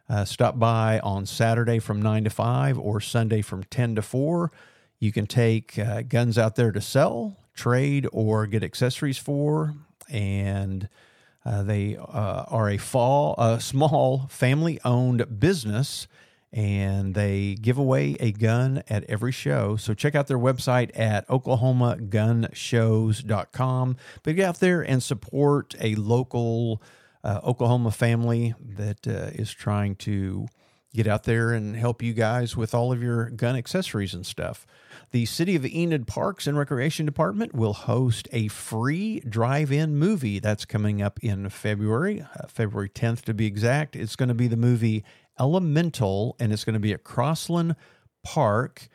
Uh, 0.08 0.24
stop 0.24 0.58
by 0.58 0.98
on 1.00 1.24
Saturday 1.24 1.78
from 1.78 2.02
9 2.02 2.24
to 2.24 2.30
5 2.30 2.78
or 2.78 3.00
Sunday 3.00 3.42
from 3.42 3.62
10 3.64 3.94
to 3.94 4.02
4. 4.02 4.50
You 4.98 5.12
can 5.12 5.26
take 5.26 5.78
uh, 5.78 6.02
guns 6.02 6.36
out 6.36 6.56
there 6.56 6.72
to 6.72 6.80
sell, 6.80 7.36
trade, 7.54 8.06
or 8.12 8.46
get 8.46 8.64
accessories 8.64 9.18
for. 9.18 9.74
And 10.08 10.88
uh, 11.44 11.62
they 11.62 11.96
uh, 11.96 12.44
are 12.48 12.68
a 12.68 12.76
fall, 12.76 13.34
a 13.38 13.60
small 13.60 14.26
family-owned 14.28 15.40
business, 15.40 16.06
and 16.52 17.14
they 17.14 17.54
give 17.54 17.78
away 17.78 18.16
a 18.18 18.32
gun 18.32 18.82
at 18.88 19.04
every 19.04 19.30
show. 19.32 19.76
So 19.76 19.94
check 19.94 20.16
out 20.16 20.26
their 20.26 20.38
website 20.38 20.90
at 20.98 21.28
oklahomagunshows.com. 21.28 23.96
But 24.22 24.36
get 24.36 24.48
out 24.48 24.60
there 24.60 24.82
and 24.82 25.02
support 25.02 25.74
a 25.80 25.94
local 25.94 26.82
uh, 27.22 27.40
Oklahoma 27.44 27.90
family 27.92 28.54
that 28.60 29.06
uh, 29.06 29.30
is 29.32 29.52
trying 29.52 29.94
to 29.96 30.48
get 30.92 31.06
out 31.06 31.24
there 31.24 31.52
and 31.52 31.76
help 31.76 32.02
you 32.02 32.12
guys 32.12 32.56
with 32.56 32.74
all 32.74 32.92
of 32.92 33.02
your 33.02 33.30
gun 33.30 33.54
accessories 33.54 34.12
and 34.12 34.26
stuff. 34.26 34.66
The 35.12 35.26
City 35.26 35.56
of 35.56 35.64
Enid 35.64 36.06
Parks 36.06 36.46
and 36.46 36.58
Recreation 36.58 37.06
Department 37.06 37.54
will 37.54 37.72
host 37.72 38.28
a 38.32 38.48
free 38.48 39.20
drive 39.20 39.70
in 39.70 39.96
movie 39.96 40.40
that's 40.40 40.64
coming 40.64 41.00
up 41.00 41.20
in 41.22 41.48
February, 41.48 42.22
uh, 42.22 42.46
February 42.48 42.88
10th 42.88 43.22
to 43.22 43.34
be 43.34 43.46
exact. 43.46 43.94
It's 43.94 44.16
going 44.16 44.28
to 44.28 44.34
be 44.34 44.48
the 44.48 44.56
movie 44.56 45.04
Elemental, 45.40 46.36
and 46.38 46.52
it's 46.52 46.64
going 46.64 46.74
to 46.74 46.80
be 46.80 46.92
at 46.92 47.02
Crossland 47.02 47.74
Park 48.22 48.88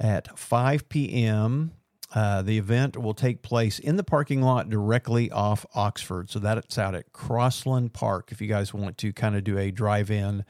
at 0.00 0.38
5 0.38 0.88
p.m. 0.88 1.72
Uh, 2.14 2.42
the 2.42 2.58
event 2.58 2.96
will 2.96 3.14
take 3.14 3.42
place 3.42 3.78
in 3.78 3.96
the 3.96 4.02
parking 4.02 4.42
lot 4.42 4.68
directly 4.68 5.30
off 5.30 5.64
Oxford. 5.74 6.30
So 6.30 6.38
that's 6.38 6.78
out 6.78 6.94
at 6.94 7.12
Crossland 7.12 7.92
Park. 7.92 8.32
If 8.32 8.40
you 8.40 8.48
guys 8.48 8.74
want 8.74 8.98
to 8.98 9.12
kind 9.12 9.36
of 9.36 9.44
do 9.44 9.58
a 9.58 9.70
drive 9.70 10.10
in 10.10 10.44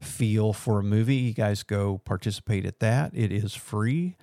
feel 0.00 0.52
for 0.52 0.78
a 0.78 0.82
movie, 0.82 1.16
you 1.16 1.34
guys 1.34 1.62
go 1.62 1.98
participate 1.98 2.64
at 2.64 2.78
that. 2.80 3.12
It 3.14 3.32
is 3.32 3.54
free. 3.54 4.16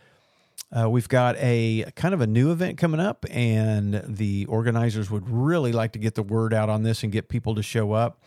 Uh, 0.75 0.89
we've 0.89 1.07
got 1.07 1.35
a 1.37 1.85
kind 1.95 2.13
of 2.13 2.21
a 2.21 2.27
new 2.27 2.51
event 2.51 2.77
coming 2.77 2.99
up, 2.99 3.25
and 3.29 4.01
the 4.05 4.45
organizers 4.47 5.09
would 5.09 5.29
really 5.29 5.71
like 5.71 5.93
to 5.93 5.99
get 5.99 6.15
the 6.15 6.23
word 6.23 6.53
out 6.53 6.69
on 6.69 6.83
this 6.83 7.03
and 7.03 7.11
get 7.11 7.29
people 7.29 7.55
to 7.55 7.63
show 7.63 7.93
up. 7.93 8.21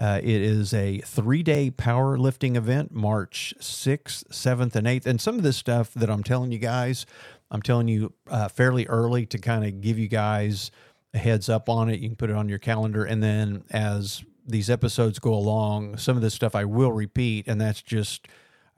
Uh, 0.00 0.18
it 0.22 0.40
is 0.40 0.72
a 0.72 0.98
three 1.00 1.42
day 1.42 1.70
powerlifting 1.70 2.56
event, 2.56 2.90
March 2.90 3.52
6th, 3.60 4.24
7th, 4.28 4.74
and 4.74 4.86
8th. 4.86 5.04
And 5.04 5.20
some 5.20 5.36
of 5.36 5.42
this 5.42 5.58
stuff 5.58 5.92
that 5.92 6.08
I'm 6.08 6.22
telling 6.22 6.52
you 6.52 6.58
guys, 6.58 7.04
I'm 7.50 7.60
telling 7.60 7.86
you 7.86 8.14
uh, 8.28 8.48
fairly 8.48 8.86
early 8.86 9.26
to 9.26 9.38
kind 9.38 9.64
of 9.64 9.82
give 9.82 9.98
you 9.98 10.08
guys 10.08 10.70
a 11.12 11.18
heads 11.18 11.50
up 11.50 11.68
on 11.68 11.90
it. 11.90 12.00
You 12.00 12.08
can 12.08 12.16
put 12.16 12.30
it 12.30 12.36
on 12.36 12.48
your 12.48 12.58
calendar. 12.58 13.04
And 13.04 13.22
then 13.22 13.64
as 13.70 14.24
these 14.46 14.70
episodes 14.70 15.18
go 15.18 15.34
along, 15.34 15.98
some 15.98 16.16
of 16.16 16.22
this 16.22 16.34
stuff 16.34 16.54
I 16.54 16.64
will 16.64 16.92
repeat, 16.92 17.46
and 17.46 17.60
that's 17.60 17.82
just 17.82 18.26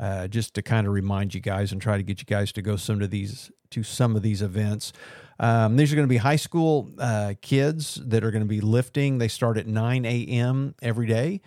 uh, 0.00 0.26
just 0.26 0.55
to 0.55 0.62
kind 0.62 0.88
of 0.88 0.93
remind 0.93 1.35
you 1.35 1.41
guys 1.41 1.71
and 1.71 1.81
try 1.81 1.97
to 1.97 2.02
get 2.02 2.19
you 2.19 2.25
guys 2.26 2.50
to 2.52 2.62
go 2.62 2.75
some 2.75 3.00
of 3.00 3.11
these 3.11 3.52
to 3.71 3.85
some 3.85 4.17
of 4.17 4.23
these 4.23 4.43
events. 4.43 4.93
Um, 5.41 5.77
these 5.77 5.93
are 5.93 5.97
going 5.97 6.07
to 6.07 6.12
be 6.12 6.19
high 6.19 6.37
school 6.37 6.91
uh, 6.99 7.35
kids 7.41 8.01
that 8.07 8.25
are 8.25 8.31
going 8.31 8.43
to 8.43 8.49
be 8.49 8.61
lifting. 8.61 9.19
They 9.19 9.29
start 9.29 9.59
at 9.59 9.67
9 9.67 10.05
a.m. 10.05 10.75
every 10.83 11.07
day, 11.07 11.41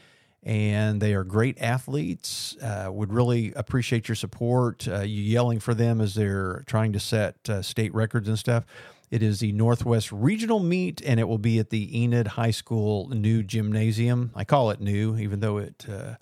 and 0.44 1.02
they 1.02 1.14
are 1.14 1.24
great 1.24 1.60
athletes. 1.62 2.58
Uh, 2.62 2.90
would 2.92 3.14
really 3.14 3.54
appreciate 3.54 4.08
your 4.08 4.16
support. 4.16 4.88
Uh, 4.88 5.02
you 5.02 5.22
yelling 5.22 5.60
for 5.60 5.74
them 5.74 6.02
as 6.02 6.16
they're 6.16 6.64
trying 6.68 6.94
to 6.94 7.00
set 7.00 7.36
uh, 7.50 7.62
state 7.62 7.94
records 7.94 8.28
and 8.28 8.38
stuff. 8.40 8.66
It 9.12 9.22
is 9.22 9.40
the 9.40 9.52
Northwest 9.52 10.12
Regional 10.12 10.60
Meet, 10.60 11.02
and 11.02 11.20
it 11.20 11.28
will 11.28 11.38
be 11.38 11.60
at 11.60 11.70
the 11.70 12.04
Enid 12.04 12.28
High 12.28 12.52
School 12.52 13.08
new 13.10 13.44
gymnasium. 13.44 14.32
I 14.36 14.44
call 14.44 14.72
it 14.72 14.82
new, 14.82 15.18
even 15.18 15.40
though 15.40 15.58
it 15.58 15.86
uh, 15.90 16.16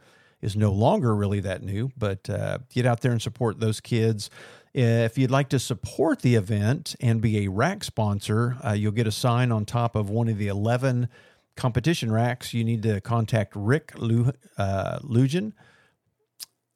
is 0.44 0.56
no 0.56 0.72
longer 0.72 1.16
really 1.16 1.40
that 1.40 1.64
new, 1.64 1.92
but 1.98 2.30
uh, 2.30 2.60
get 2.70 2.86
out 2.86 3.02
there 3.02 3.12
and 3.12 3.22
support 3.22 3.60
those 3.60 3.80
kids. 3.80 4.30
If 4.74 5.18
you'd 5.18 5.32
like 5.32 5.50
to 5.50 5.60
support 5.60 6.22
the 6.22 6.36
event 6.36 6.96
and 7.00 7.22
be 7.22 7.46
a 7.46 7.50
rack 7.50 7.84
sponsor, 7.84 8.58
uh, 8.66 8.74
you'll 8.74 8.92
get 8.92 9.08
a 9.08 9.12
sign 9.12 9.52
on 9.52 9.66
top 9.66 9.96
of 9.96 10.10
one 10.10 10.28
of 10.28 10.38
the 10.38 10.48
11 10.48 11.08
competition 11.56 12.12
racks. 12.12 12.54
You 12.54 12.64
need 12.64 12.84
to 12.84 13.00
contact 13.00 13.54
Rick 13.56 13.94
Lu, 13.96 14.32
uh, 14.58 15.00
Lujan. 15.00 15.54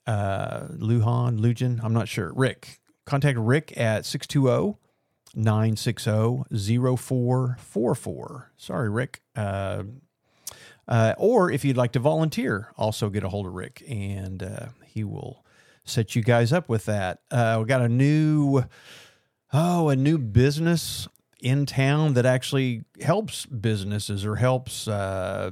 Uh, 0.06 0.68
Lujan, 0.70 1.40
Lujan, 1.40 1.84
I'm 1.84 1.94
not 1.94 2.08
sure. 2.08 2.32
Rick. 2.34 2.80
Contact 3.06 3.38
Rick 3.38 3.74
at 3.78 4.06
620 4.06 4.78
960 5.36 6.46
0444. 6.98 8.52
Sorry, 8.58 8.90
Rick. 8.90 9.22
Uh, 10.88 11.14
or 11.18 11.52
if 11.52 11.66
you'd 11.66 11.78
like 11.78 11.92
to 11.92 12.00
volunteer, 12.00 12.72
also 12.78 13.10
get 13.10 13.24
a 13.24 13.30
hold 13.30 13.46
of 13.46 13.54
Rick 13.54 13.84
and 13.88 14.42
uh, 14.42 14.68
he 14.86 15.04
will 15.04 15.44
set 15.84 16.16
you 16.16 16.22
guys 16.22 16.54
up 16.54 16.70
with 16.70 16.86
that. 16.86 17.20
Uh, 17.30 17.58
we 17.60 17.66
got 17.66 17.82
a 17.82 17.90
new, 17.90 18.64
oh, 19.52 19.90
a 19.90 19.96
new 19.96 20.18
business 20.18 21.08
in 21.42 21.66
town 21.66 22.14
that 22.14 22.26
actually 22.26 22.84
helps 23.02 23.46
businesses 23.46 24.26
or 24.26 24.38
helps 24.38 24.88
uh, 24.88 25.52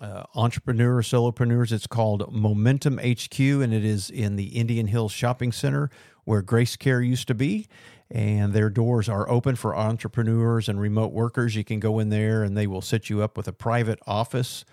uh, 0.00 0.22
entrepreneurs, 0.34 1.08
solopreneurs. 1.08 1.72
It's 1.72 1.86
called 1.86 2.32
Momentum 2.32 2.98
HQ, 2.98 3.38
and 3.40 3.74
it 3.74 3.84
is 3.84 4.10
in 4.10 4.36
the 4.36 4.56
Indian 4.56 4.86
Hills 4.86 5.12
Shopping 5.12 5.52
Center 5.52 5.90
where 6.24 6.42
Grace 6.42 6.76
Care 6.76 7.00
used 7.00 7.26
to 7.28 7.34
be 7.34 7.66
and 8.10 8.52
their 8.52 8.70
doors 8.70 9.08
are 9.08 9.28
open 9.28 9.56
for 9.56 9.76
entrepreneurs 9.76 10.68
and 10.68 10.80
remote 10.80 11.12
workers. 11.12 11.56
You 11.56 11.64
can 11.64 11.80
go 11.80 11.98
in 11.98 12.08
there 12.08 12.42
and 12.42 12.56
they 12.56 12.66
will 12.66 12.80
set 12.80 13.10
you 13.10 13.22
up 13.22 13.36
with 13.36 13.48
a 13.48 13.52
private 13.52 13.98
office 14.06 14.64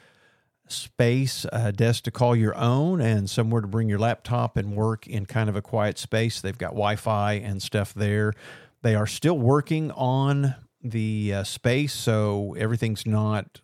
space, 0.67 1.45
a 1.51 1.71
desk 1.71 2.03
to 2.05 2.11
call 2.11 2.35
your 2.35 2.55
own, 2.55 3.01
and 3.01 3.29
somewhere 3.29 3.61
to 3.61 3.67
bring 3.67 3.89
your 3.89 3.99
laptop 3.99 4.57
and 4.57 4.75
work 4.75 5.05
in 5.05 5.25
kind 5.25 5.49
of 5.49 5.55
a 5.55 5.61
quiet 5.61 5.97
space. 5.97 6.41
They've 6.41 6.57
got 6.57 6.69
Wi 6.69 6.95
Fi 6.95 7.33
and 7.33 7.61
stuff 7.61 7.93
there. 7.93 8.33
They 8.81 8.95
are 8.95 9.07
still 9.07 9.37
working 9.37 9.91
on 9.91 10.55
the 10.83 11.33
uh, 11.33 11.43
space, 11.43 11.93
so 11.93 12.55
everything's 12.57 13.05
not 13.05 13.61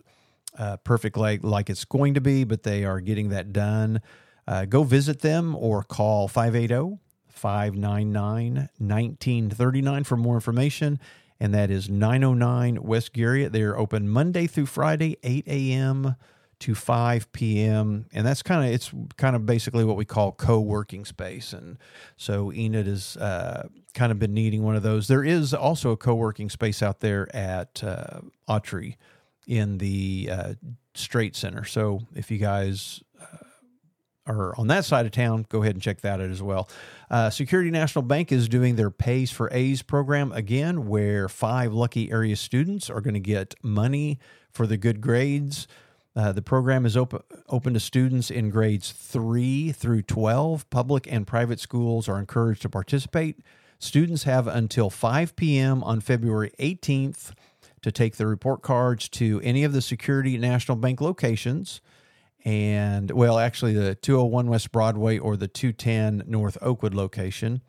uh, 0.58 0.78
perfect 0.78 1.18
like 1.18 1.44
like 1.44 1.70
it's 1.70 1.86
going 1.86 2.16
to 2.16 2.22
be, 2.22 2.44
but 2.44 2.64
they 2.64 2.84
are 2.86 3.00
getting 3.00 3.30
that 3.30 3.54
done. 3.54 4.02
Uh, 4.48 4.66
go 4.66 4.84
visit 4.84 5.22
them 5.22 5.56
or 5.56 5.84
call 5.84 6.28
580 6.28 7.00
599 7.42 8.70
1939 8.78 10.04
for 10.04 10.16
more 10.16 10.36
information. 10.36 11.00
And 11.40 11.56
that 11.56 11.72
is 11.72 11.90
909 11.90 12.84
West 12.84 13.14
Garriott. 13.14 13.52
They 13.52 13.64
are 13.64 13.76
open 13.76 14.08
Monday 14.08 14.46
through 14.46 14.68
Friday, 14.68 15.18
8 15.24 15.48
a.m. 15.48 16.16
to 16.60 16.76
5 16.76 17.32
p.m. 17.32 18.06
And 18.14 18.28
that's 18.28 18.44
kind 18.44 18.64
of, 18.68 18.72
it's 18.72 18.92
kind 19.18 19.36
of 19.36 19.48
basically 19.48 19.84
what 19.84 19.98
we 19.98 20.06
call 20.06 20.34
co 20.34 20.60
working 20.60 21.04
space. 21.04 21.52
And 21.52 21.80
so 22.16 22.54
Enid 22.54 22.86
has 22.86 23.18
uh, 23.18 23.70
kind 23.96 24.12
of 24.12 24.20
been 24.20 24.36
needing 24.36 24.62
one 24.62 24.76
of 24.76 24.84
those. 24.84 25.08
There 25.08 25.24
is 25.24 25.52
also 25.52 25.90
a 25.90 25.98
co 25.98 26.14
working 26.14 26.48
space 26.48 26.84
out 26.84 27.00
there 27.00 27.36
at 27.36 27.84
uh, 27.84 28.22
Autry 28.48 28.98
in 29.48 29.80
the 29.80 30.30
uh, 30.32 30.54
Straight 30.94 31.36
Center. 31.36 31.66
So 31.66 32.02
if 32.14 32.30
you 32.30 32.38
guys 32.38 33.02
are 34.28 34.58
on 34.58 34.68
that 34.68 34.86
side 34.86 35.06
of 35.06 35.12
town, 35.12 35.46
go 35.50 35.62
ahead 35.64 35.76
and 35.76 35.82
check 35.82 36.02
that 36.02 36.22
out 36.22 36.30
as 36.30 36.42
well. 36.42 36.70
Uh, 37.10 37.30
Security 37.30 37.72
National 37.72 38.04
Bank 38.04 38.32
is 38.32 38.48
doing 38.48 38.76
their 38.76 38.92
Pays 38.92 39.32
for 39.32 39.50
A's 39.52 39.82
program 39.82 40.32
again, 40.32 40.88
where 40.88 41.28
five 41.28 41.74
lucky 41.74 42.12
area 42.12 42.36
students 42.36 42.90
are 42.90 43.02
going 43.02 43.14
to 43.14 43.20
get 43.20 43.56
money 43.64 44.20
for 44.52 44.68
the 44.68 44.78
good 44.78 45.02
grades. 45.02 45.68
Uh, 46.16 46.32
the 46.32 46.42
program 46.42 46.86
is 46.86 46.98
open 46.98 47.22
open 47.48 47.74
to 47.74 47.80
students 47.80 48.30
in 48.30 48.50
grades 48.50 48.92
3 48.92 49.72
through 49.72 50.02
12. 50.02 50.70
Public 50.70 51.12
and 51.12 51.26
private 51.26 51.60
schools 51.60 52.10
are 52.10 52.20
encouraged 52.20 52.62
to 52.64 52.70
participate. 52.70 53.40
Students 53.80 54.24
have 54.24 54.46
until 54.46 54.90
5 54.90 55.36
p.m. 55.36 55.84
on 55.84 56.02
February 56.02 56.52
18th 56.60 57.32
to 57.82 57.92
take 57.92 58.18
the 58.18 58.28
report 58.28 58.62
cards 58.62 59.10
to 59.10 59.42
any 59.44 59.64
of 59.64 59.74
the 59.74 59.82
Security 59.82 60.38
National 60.38 60.78
Bank 60.78 61.02
locations 61.02 61.82
and 62.44 63.12
well, 63.12 63.38
actually, 63.38 63.74
the 63.74 63.96
201 63.96 64.48
West 64.48 64.72
Broadway 64.72 65.18
or 65.18 65.38
the 65.38 65.48
210 65.48 66.24
North 66.28 66.58
Oakwood 66.62 66.94
location. 66.94 67.62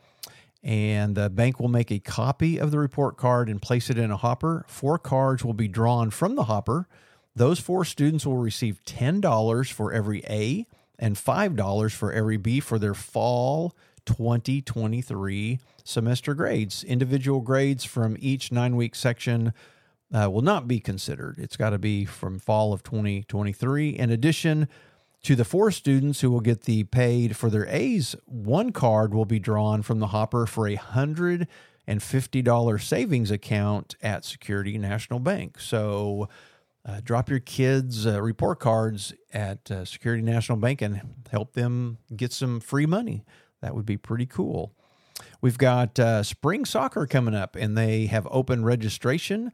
And 0.64 1.16
the 1.16 1.28
bank 1.28 1.58
will 1.58 1.68
make 1.68 1.90
a 1.90 1.98
copy 1.98 2.58
of 2.58 2.70
the 2.70 2.78
report 2.78 3.16
card 3.16 3.48
and 3.48 3.60
place 3.60 3.90
it 3.90 3.98
in 3.98 4.10
a 4.10 4.16
hopper. 4.16 4.64
Four 4.68 4.98
cards 4.98 5.44
will 5.44 5.54
be 5.54 5.68
drawn 5.68 6.10
from 6.10 6.36
the 6.36 6.44
hopper. 6.44 6.86
Those 7.34 7.58
four 7.58 7.84
students 7.84 8.24
will 8.24 8.36
receive 8.36 8.80
$10 8.84 9.72
for 9.72 9.92
every 9.92 10.22
A 10.28 10.66
and 10.98 11.16
$5 11.16 11.92
for 11.92 12.12
every 12.12 12.36
B 12.36 12.60
for 12.60 12.78
their 12.78 12.94
fall 12.94 13.74
2023 14.04 15.58
semester 15.84 16.34
grades. 16.34 16.84
Individual 16.84 17.40
grades 17.40 17.84
from 17.84 18.16
each 18.20 18.52
nine 18.52 18.76
week 18.76 18.94
section 18.94 19.52
uh, 20.12 20.28
will 20.30 20.42
not 20.42 20.68
be 20.68 20.80
considered. 20.80 21.38
It's 21.38 21.56
got 21.56 21.70
to 21.70 21.78
be 21.78 22.04
from 22.04 22.38
fall 22.38 22.72
of 22.72 22.82
2023. 22.82 23.90
In 23.90 24.10
addition 24.10 24.68
to 25.22 25.34
the 25.34 25.44
four 25.44 25.70
students 25.70 26.20
who 26.20 26.30
will 26.30 26.40
get 26.40 26.62
the 26.62 26.84
paid 26.84 27.36
for 27.36 27.48
their 27.48 27.66
A's, 27.68 28.14
one 28.26 28.72
card 28.72 29.14
will 29.14 29.24
be 29.24 29.38
drawn 29.38 29.82
from 29.82 30.00
the 30.00 30.08
hopper 30.08 30.46
for 30.46 30.68
a 30.68 30.74
hundred 30.74 31.48
and 31.86 32.02
fifty 32.02 32.42
dollar 32.42 32.78
savings 32.78 33.30
account 33.30 33.96
at 34.02 34.24
Security 34.24 34.78
National 34.78 35.18
Bank. 35.18 35.58
So. 35.58 36.28
Uh, 36.84 37.00
drop 37.04 37.30
your 37.30 37.38
kids' 37.38 38.08
uh, 38.08 38.20
report 38.20 38.58
cards 38.58 39.14
at 39.32 39.70
uh, 39.70 39.84
Security 39.84 40.20
National 40.20 40.58
Bank 40.58 40.82
and 40.82 41.00
help 41.30 41.52
them 41.52 41.98
get 42.16 42.32
some 42.32 42.58
free 42.58 42.86
money. 42.86 43.24
That 43.60 43.76
would 43.76 43.86
be 43.86 43.96
pretty 43.96 44.26
cool. 44.26 44.74
We've 45.40 45.58
got 45.58 45.98
uh, 45.98 46.22
spring 46.22 46.64
soccer 46.64 47.06
coming 47.06 47.34
up, 47.34 47.56
and 47.56 47.76
they 47.76 48.06
have 48.06 48.26
open 48.30 48.64
registration. 48.64 49.52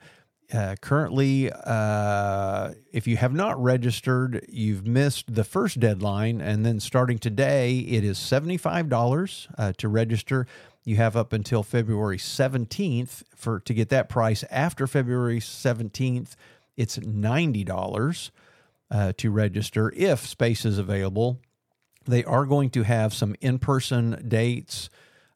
Uh, 0.52 0.76
currently, 0.80 1.52
uh, 1.52 2.72
if 2.90 3.06
you 3.06 3.18
have 3.18 3.34
not 3.34 3.62
registered, 3.62 4.46
you've 4.48 4.86
missed 4.86 5.34
the 5.34 5.44
first 5.44 5.78
deadline. 5.78 6.40
And 6.40 6.64
then 6.64 6.80
starting 6.80 7.18
today, 7.18 7.78
it 7.80 8.02
is 8.02 8.18
$75 8.18 9.48
uh, 9.58 9.72
to 9.76 9.88
register. 9.88 10.46
You 10.84 10.96
have 10.96 11.16
up 11.16 11.34
until 11.34 11.62
February 11.62 12.16
17th 12.16 13.24
for 13.36 13.60
to 13.60 13.74
get 13.74 13.90
that 13.90 14.08
price. 14.08 14.42
After 14.50 14.86
February 14.86 15.38
17th, 15.38 16.34
it's 16.78 16.96
$90 16.96 18.30
uh, 18.90 19.12
to 19.18 19.30
register 19.30 19.92
if 19.94 20.26
space 20.26 20.64
is 20.64 20.78
available. 20.78 21.40
They 22.06 22.24
are 22.24 22.46
going 22.46 22.70
to 22.70 22.84
have 22.84 23.12
some 23.12 23.36
in 23.42 23.58
person 23.58 24.24
dates 24.26 24.88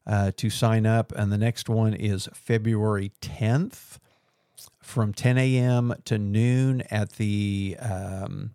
uh, 0.07 0.31
to 0.37 0.49
sign 0.49 0.87
up, 0.87 1.11
and 1.15 1.31
the 1.31 1.37
next 1.37 1.69
one 1.69 1.93
is 1.93 2.27
February 2.33 3.11
10th 3.21 3.99
from 4.83 5.13
10 5.13 5.37
a.m. 5.37 5.93
to 6.05 6.17
noon 6.17 6.81
at 6.91 7.13
the 7.13 7.77
um, 7.79 8.51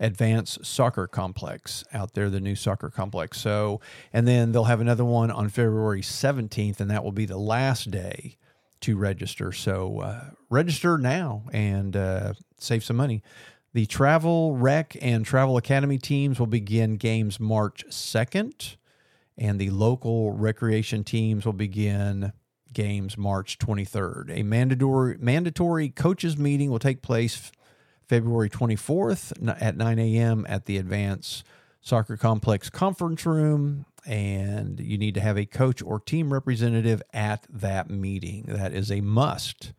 Advanced 0.00 0.64
Soccer 0.64 1.06
Complex 1.06 1.84
out 1.92 2.14
there, 2.14 2.28
the 2.28 2.40
new 2.40 2.54
soccer 2.54 2.90
complex. 2.90 3.40
So, 3.40 3.80
and 4.12 4.26
then 4.26 4.52
they'll 4.52 4.64
have 4.64 4.80
another 4.80 5.04
one 5.04 5.30
on 5.30 5.48
February 5.48 6.02
17th, 6.02 6.80
and 6.80 6.90
that 6.90 7.04
will 7.04 7.12
be 7.12 7.26
the 7.26 7.38
last 7.38 7.90
day 7.90 8.36
to 8.80 8.96
register. 8.96 9.52
So, 9.52 10.00
uh, 10.00 10.24
register 10.50 10.98
now 10.98 11.44
and 11.52 11.96
uh, 11.96 12.34
save 12.58 12.84
some 12.84 12.96
money. 12.96 13.22
The 13.72 13.86
Travel 13.86 14.56
Rec 14.56 14.96
and 15.00 15.24
Travel 15.24 15.56
Academy 15.56 15.98
teams 15.98 16.38
will 16.38 16.46
begin 16.46 16.96
games 16.96 17.40
March 17.40 17.84
2nd, 17.88 18.76
and 19.36 19.58
the 19.58 19.70
local 19.70 20.32
recreation 20.32 21.02
teams 21.02 21.44
will 21.44 21.52
begin 21.52 22.32
games 22.74 23.16
March 23.16 23.58
23rd. 23.58 24.38
A 24.38 24.42
mandatory 24.42 25.16
mandatory 25.18 25.88
coaches 25.88 26.36
meeting 26.36 26.70
will 26.70 26.78
take 26.78 27.00
place 27.02 27.52
February 28.08 28.50
24th 28.50 29.32
at 29.60 29.76
9 29.76 29.98
a.m. 29.98 30.44
at 30.48 30.66
the 30.66 30.76
Advance 30.76 31.44
Soccer 31.80 32.16
Complex 32.16 32.68
conference 32.70 33.24
room. 33.24 33.86
And 34.06 34.80
you 34.80 34.98
need 34.98 35.14
to 35.14 35.20
have 35.20 35.38
a 35.38 35.46
coach 35.46 35.80
or 35.82 35.98
team 35.98 36.32
representative 36.32 37.00
at 37.14 37.46
that 37.48 37.88
meeting. 37.88 38.44
That 38.48 38.74
is 38.74 38.92
a 38.92 39.00
must. 39.00 39.72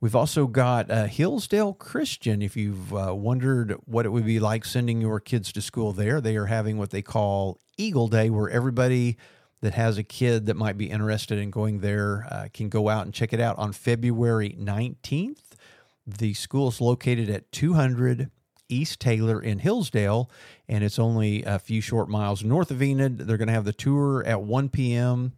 We've 0.00 0.16
also 0.16 0.46
got 0.46 0.90
uh, 0.90 1.06
Hillsdale 1.06 1.74
Christian. 1.74 2.40
If 2.40 2.56
you've 2.56 2.94
uh, 2.94 3.14
wondered 3.14 3.74
what 3.84 4.06
it 4.06 4.10
would 4.10 4.26
be 4.26 4.38
like 4.38 4.64
sending 4.64 5.00
your 5.00 5.18
kids 5.18 5.52
to 5.52 5.60
school 5.60 5.92
there, 5.92 6.20
they 6.20 6.36
are 6.36 6.46
having 6.46 6.78
what 6.78 6.90
they 6.90 7.02
call 7.02 7.58
Eagle 7.76 8.06
Day, 8.06 8.30
where 8.30 8.48
everybody 8.48 9.16
that 9.60 9.74
has 9.74 9.98
a 9.98 10.02
kid 10.02 10.46
that 10.46 10.56
might 10.56 10.78
be 10.78 10.90
interested 10.90 11.38
in 11.38 11.50
going 11.50 11.80
there 11.80 12.26
uh, 12.30 12.48
can 12.52 12.68
go 12.68 12.88
out 12.88 13.04
and 13.04 13.14
check 13.14 13.32
it 13.32 13.40
out 13.40 13.58
on 13.58 13.72
February 13.72 14.56
19th. 14.58 15.52
The 16.06 16.34
school 16.34 16.68
is 16.68 16.80
located 16.80 17.28
at 17.28 17.50
200 17.52 18.30
East 18.68 19.00
Taylor 19.00 19.40
in 19.40 19.58
Hillsdale, 19.60 20.30
and 20.68 20.84
it's 20.84 20.98
only 20.98 21.42
a 21.44 21.58
few 21.58 21.80
short 21.80 22.08
miles 22.08 22.44
north 22.44 22.70
of 22.70 22.82
Enid. 22.82 23.18
They're 23.18 23.36
going 23.36 23.48
to 23.48 23.54
have 23.54 23.64
the 23.64 23.72
tour 23.72 24.22
at 24.24 24.42
1 24.42 24.68
p.m. 24.68 25.32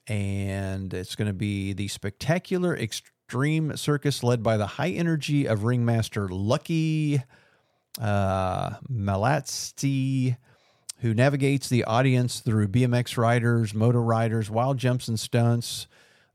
and 0.07 0.93
it's 0.93 1.15
going 1.15 1.27
to 1.27 1.33
be 1.33 1.73
the 1.73 1.87
spectacular 1.87 2.77
extreme 2.77 3.75
circus 3.77 4.21
led 4.21 4.43
by 4.43 4.57
the 4.57 4.67
high 4.67 4.89
energy 4.89 5.47
of 5.47 5.63
ringmaster 5.63 6.27
Lucky 6.27 7.23
uh, 7.99 8.71
who 10.99 11.13
navigates 11.13 11.69
the 11.69 11.83
audience 11.83 12.39
through 12.39 12.67
BMX 12.67 13.17
riders, 13.17 13.73
motor 13.73 14.01
riders, 14.01 14.49
wild 14.49 14.77
jumps 14.77 15.07
and 15.07 15.19
stunts, 15.19 15.87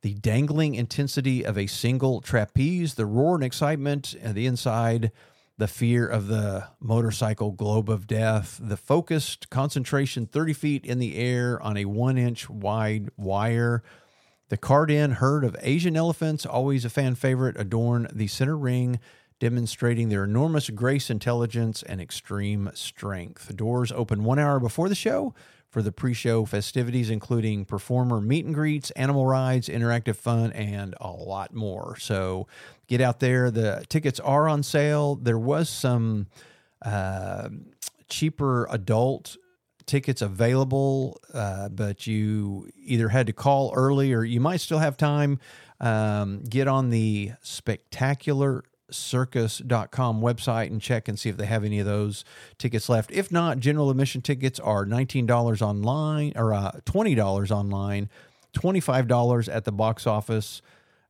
the 0.03 0.15
dangling 0.15 0.75
intensity 0.75 1.45
of 1.45 1.59
a 1.59 1.67
single 1.67 2.21
trapeze, 2.21 2.95
the 2.95 3.07
roar 3.07 3.35
and 3.35 3.45
excitement 3.45 4.15
and 4.23 4.35
the 4.35 4.47
inside, 4.47 5.11
the 5.59 5.69
fear 5.69 6.07
of 6.07 6.29
the 6.29 6.69
motorcycle 6.81 7.51
globe 7.51 7.91
of 7.91 8.07
death, 8.07 8.61
the 8.63 8.77
focused 8.77 9.51
concentration 9.51 10.25
30 10.25 10.53
feet 10.53 10.85
in 10.87 11.01
the 11.01 11.17
air 11.17 11.61
on 11.61 11.77
a 11.77 11.85
one 11.85 12.17
inch 12.17 12.49
wide 12.49 13.11
wire. 13.17 13.83
The 14.51 14.57
Carden 14.57 15.13
herd 15.13 15.45
of 15.45 15.57
Asian 15.61 15.97
elephants, 15.97 16.47
always 16.47 16.85
a 16.85 16.91
fan 16.91 17.17
favorite, 17.17 17.61
adorn 17.61 18.09
the 18.13 18.29
center 18.29 18.57
ring 18.57 19.01
demonstrating 19.41 20.09
their 20.09 20.25
enormous 20.25 20.71
grace, 20.71 21.11
intelligence, 21.11 21.83
and 21.83 22.01
extreme 22.01 22.71
strength. 22.75 23.55
Doors 23.57 23.93
open 23.93 24.25
one 24.25 24.39
hour 24.39 24.59
before 24.59 24.89
the 24.89 24.95
show 24.95 25.35
for 25.71 25.83
the 25.83 25.93
pre 25.93 26.15
show 26.15 26.45
festivities, 26.45 27.11
including 27.11 27.65
performer 27.65 28.21
meet 28.21 28.45
and 28.45 28.55
greets, 28.55 28.91
animal 28.93 29.27
rides, 29.27 29.69
interactive 29.69 30.17
fun, 30.17 30.53
and 30.53 30.95
a 31.01 31.11
lot 31.11 31.55
more. 31.55 31.97
So 31.99 32.47
get 32.87 33.01
out 33.01 33.21
there. 33.21 33.51
The 33.51 33.85
tickets 33.89 34.19
are 34.21 34.49
on 34.49 34.63
sale. 34.63 35.17
There 35.17 35.39
was 35.39 35.69
some 35.69 36.27
uh, 36.83 37.49
cheaper 38.09 38.67
adult 38.71 39.37
tickets 39.87 40.23
available, 40.23 41.21
uh, 41.33 41.69
but 41.69 42.07
you 42.07 42.69
either 42.77 43.09
had 43.09 43.27
to 43.27 43.33
call 43.33 43.73
early 43.75 44.13
or 44.13 44.23
you 44.25 44.41
might 44.41 44.61
still 44.61 44.79
have 44.79 44.97
time. 44.97 45.39
Um, 45.81 46.43
get 46.43 46.67
on 46.67 46.91
the 46.91 47.33
spectacular 47.41 48.65
circus.com 48.91 50.21
website 50.21 50.67
and 50.67 50.81
check 50.81 51.09
and 51.09 51.19
see 51.19 51.29
if 51.29 51.37
they 51.37 51.47
have 51.47 51.65
any 51.65 51.79
of 51.79 51.87
those 51.87 52.25
tickets 52.59 52.89
left. 52.89 53.11
If 53.11 53.31
not, 53.31 53.59
general 53.59 53.91
admission 53.91 54.23
tickets 54.23 54.59
are 54.61 54.85
$19 54.85 55.63
online 55.63 56.33
or 56.37 56.55
uh, 56.55 56.73
$20 56.85 57.51
online, 57.51 58.09
$25 58.55 59.55
at 59.55 59.65
the 59.65 59.73
box 59.73 60.07
office. 60.07 60.63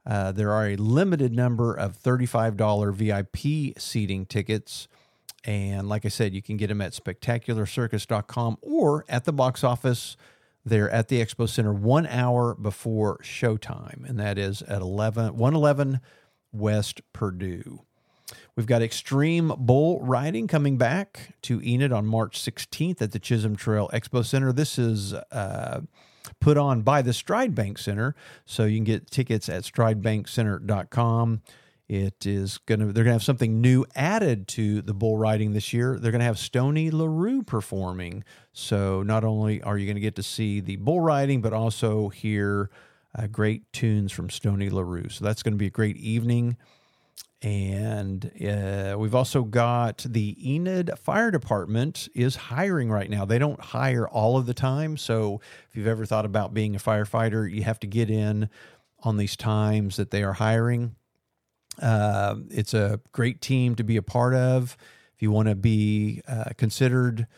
Uh, 0.06 0.32
there 0.32 0.52
are 0.52 0.68
a 0.68 0.76
limited 0.76 1.32
number 1.34 1.74
of 1.74 1.96
$35 2.02 2.94
VIP 2.94 3.78
seating 3.78 4.26
tickets. 4.26 4.88
And 5.44 5.88
like 5.88 6.04
I 6.04 6.08
said, 6.08 6.34
you 6.34 6.42
can 6.42 6.56
get 6.56 6.68
them 6.68 6.80
at 6.80 6.92
spectacularcircus.com 6.92 8.58
or 8.62 9.04
at 9.08 9.24
the 9.24 9.32
box 9.32 9.62
office. 9.62 10.16
They're 10.64 10.90
at 10.90 11.08
the 11.08 11.24
Expo 11.24 11.48
Center 11.48 11.72
one 11.72 12.06
hour 12.06 12.54
before 12.54 13.18
showtime, 13.18 14.08
and 14.08 14.18
that 14.18 14.38
is 14.38 14.62
at 14.62 14.82
11, 14.82 15.36
111 15.36 16.00
West 16.52 17.00
Purdue. 17.12 17.82
We've 18.56 18.66
got 18.66 18.82
Extreme 18.82 19.54
Bull 19.58 20.00
Riding 20.00 20.48
coming 20.48 20.76
back 20.76 21.34
to 21.42 21.62
Enid 21.62 21.92
on 21.92 22.06
March 22.06 22.40
16th 22.40 23.00
at 23.00 23.12
the 23.12 23.18
Chisholm 23.18 23.56
Trail 23.56 23.88
Expo 23.92 24.24
Center. 24.24 24.52
This 24.52 24.78
is 24.78 25.14
uh, 25.14 25.80
put 26.40 26.58
on 26.58 26.82
by 26.82 27.02
the 27.02 27.12
Stride 27.12 27.54
Bank 27.54 27.78
Center, 27.78 28.14
so 28.44 28.64
you 28.64 28.76
can 28.76 28.84
get 28.84 29.10
tickets 29.10 29.48
at 29.48 29.62
stridebankcenter.com. 29.62 31.42
It 31.88 32.26
is 32.26 32.58
going 32.58 32.80
to, 32.80 32.86
they're 32.86 33.04
going 33.04 33.06
to 33.06 33.12
have 33.12 33.22
something 33.22 33.62
new 33.62 33.86
added 33.96 34.46
to 34.48 34.82
the 34.82 34.92
bull 34.92 35.16
riding 35.16 35.54
this 35.54 35.72
year. 35.72 35.98
They're 35.98 36.12
going 36.12 36.18
to 36.18 36.26
have 36.26 36.38
Stoney 36.38 36.90
LaRue 36.90 37.42
performing. 37.42 38.24
So 38.52 39.02
not 39.02 39.24
only 39.24 39.62
are 39.62 39.78
you 39.78 39.86
going 39.86 39.96
to 39.96 40.00
get 40.00 40.16
to 40.16 40.22
see 40.22 40.60
the 40.60 40.76
bull 40.76 41.00
riding, 41.00 41.40
but 41.40 41.54
also 41.54 42.10
hear 42.10 42.68
uh, 43.18 43.26
great 43.26 43.70
tunes 43.72 44.12
from 44.12 44.30
Stoney 44.30 44.70
LaRue. 44.70 45.08
So 45.08 45.24
that's 45.24 45.42
going 45.42 45.54
to 45.54 45.58
be 45.58 45.66
a 45.66 45.70
great 45.70 45.96
evening. 45.96 46.56
And 47.40 48.30
uh, 48.44 48.96
we've 48.98 49.14
also 49.14 49.44
got 49.44 50.04
the 50.08 50.36
Enid 50.54 50.90
Fire 51.02 51.30
Department 51.30 52.08
is 52.14 52.36
hiring 52.36 52.90
right 52.90 53.08
now. 53.08 53.24
They 53.24 53.38
don't 53.38 53.60
hire 53.60 54.08
all 54.08 54.36
of 54.36 54.46
the 54.46 54.54
time. 54.54 54.96
So 54.96 55.40
if 55.68 55.76
you've 55.76 55.86
ever 55.86 56.04
thought 56.04 56.24
about 56.24 56.52
being 56.52 56.74
a 56.74 56.80
firefighter, 56.80 57.50
you 57.50 57.62
have 57.62 57.78
to 57.80 57.86
get 57.86 58.10
in 58.10 58.50
on 59.02 59.16
these 59.16 59.36
times 59.36 59.96
that 59.96 60.10
they 60.10 60.24
are 60.24 60.32
hiring. 60.32 60.96
Uh, 61.80 62.36
it's 62.50 62.74
a 62.74 63.00
great 63.12 63.40
team 63.40 63.76
to 63.76 63.84
be 63.84 63.96
a 63.96 64.02
part 64.02 64.34
of. 64.34 64.76
If 65.14 65.22
you 65.22 65.30
want 65.30 65.48
to 65.48 65.54
be 65.54 66.22
uh, 66.26 66.50
considered 66.56 67.28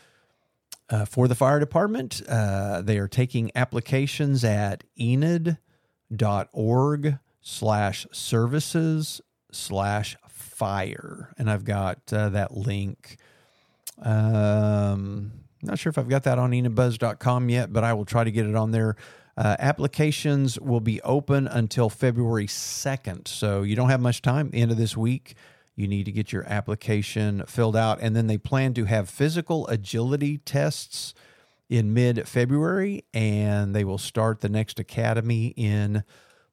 uh, 0.91 1.05
for 1.05 1.27
the 1.27 1.35
fire 1.35 1.59
department. 1.59 2.21
Uh, 2.27 2.81
they 2.81 2.97
are 2.97 3.07
taking 3.07 3.51
applications 3.55 4.43
at 4.43 4.83
enid.org 6.11 7.17
slash 7.41 8.05
services 8.11 9.21
slash 9.51 10.15
fire. 10.29 11.33
And 11.37 11.49
I've 11.49 11.65
got 11.65 11.99
uh, 12.11 12.29
that 12.29 12.55
link. 12.55 13.17
Um, 14.01 15.31
not 15.61 15.79
sure 15.79 15.89
if 15.89 15.97
I've 15.97 16.09
got 16.09 16.23
that 16.23 16.39
on 16.39 16.51
enidbuzz.com 16.51 17.49
yet, 17.49 17.73
but 17.73 17.83
I 17.83 17.93
will 17.93 18.05
try 18.05 18.23
to 18.23 18.31
get 18.31 18.45
it 18.45 18.55
on 18.55 18.71
there. 18.71 18.95
Uh, 19.37 19.55
applications 19.59 20.59
will 20.59 20.79
be 20.81 21.01
open 21.01 21.47
until 21.47 21.89
February 21.89 22.47
2nd. 22.47 23.27
So 23.27 23.63
you 23.63 23.75
don't 23.75 23.89
have 23.89 24.01
much 24.01 24.21
time, 24.21 24.49
end 24.53 24.71
of 24.71 24.77
this 24.77 24.97
week. 24.97 25.35
You 25.75 25.87
need 25.87 26.03
to 26.05 26.11
get 26.11 26.33
your 26.33 26.43
application 26.47 27.43
filled 27.47 27.75
out. 27.75 27.99
And 28.01 28.15
then 28.15 28.27
they 28.27 28.37
plan 28.37 28.73
to 28.73 28.85
have 28.85 29.09
physical 29.09 29.67
agility 29.67 30.37
tests 30.39 31.13
in 31.71 31.93
mid 31.93 32.27
February, 32.27 33.05
and 33.13 33.73
they 33.73 33.85
will 33.85 33.97
start 33.97 34.41
the 34.41 34.49
next 34.49 34.77
academy 34.77 35.53
in 35.55 36.03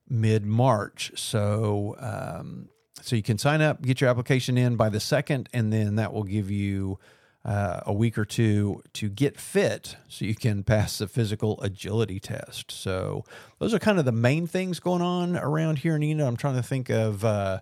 mid 0.08 0.46
March. 0.46 1.10
So, 1.16 1.96
um, 1.98 2.68
so 3.02 3.16
you 3.16 3.22
can 3.24 3.36
sign 3.36 3.60
up, 3.60 3.82
get 3.82 4.00
your 4.00 4.10
application 4.10 4.56
in 4.56 4.76
by 4.76 4.88
the 4.88 5.00
second, 5.00 5.48
and 5.52 5.72
then 5.72 5.96
that 5.96 6.12
will 6.12 6.22
give 6.22 6.52
you 6.52 7.00
uh, 7.44 7.80
a 7.84 7.92
week 7.92 8.16
or 8.16 8.24
two 8.24 8.80
to 8.92 9.08
get 9.08 9.40
fit 9.40 9.96
so 10.06 10.24
you 10.24 10.36
can 10.36 10.62
pass 10.62 10.98
the 10.98 11.08
physical 11.08 11.60
agility 11.62 12.20
test. 12.20 12.70
So, 12.70 13.24
those 13.58 13.74
are 13.74 13.80
kind 13.80 13.98
of 13.98 14.04
the 14.04 14.12
main 14.12 14.46
things 14.46 14.78
going 14.78 15.02
on 15.02 15.36
around 15.36 15.78
here 15.78 15.96
in 15.96 16.02
Enid. 16.04 16.26
I'm 16.26 16.36
trying 16.36 16.56
to 16.56 16.62
think 16.62 16.90
of. 16.90 17.24
Uh, 17.24 17.58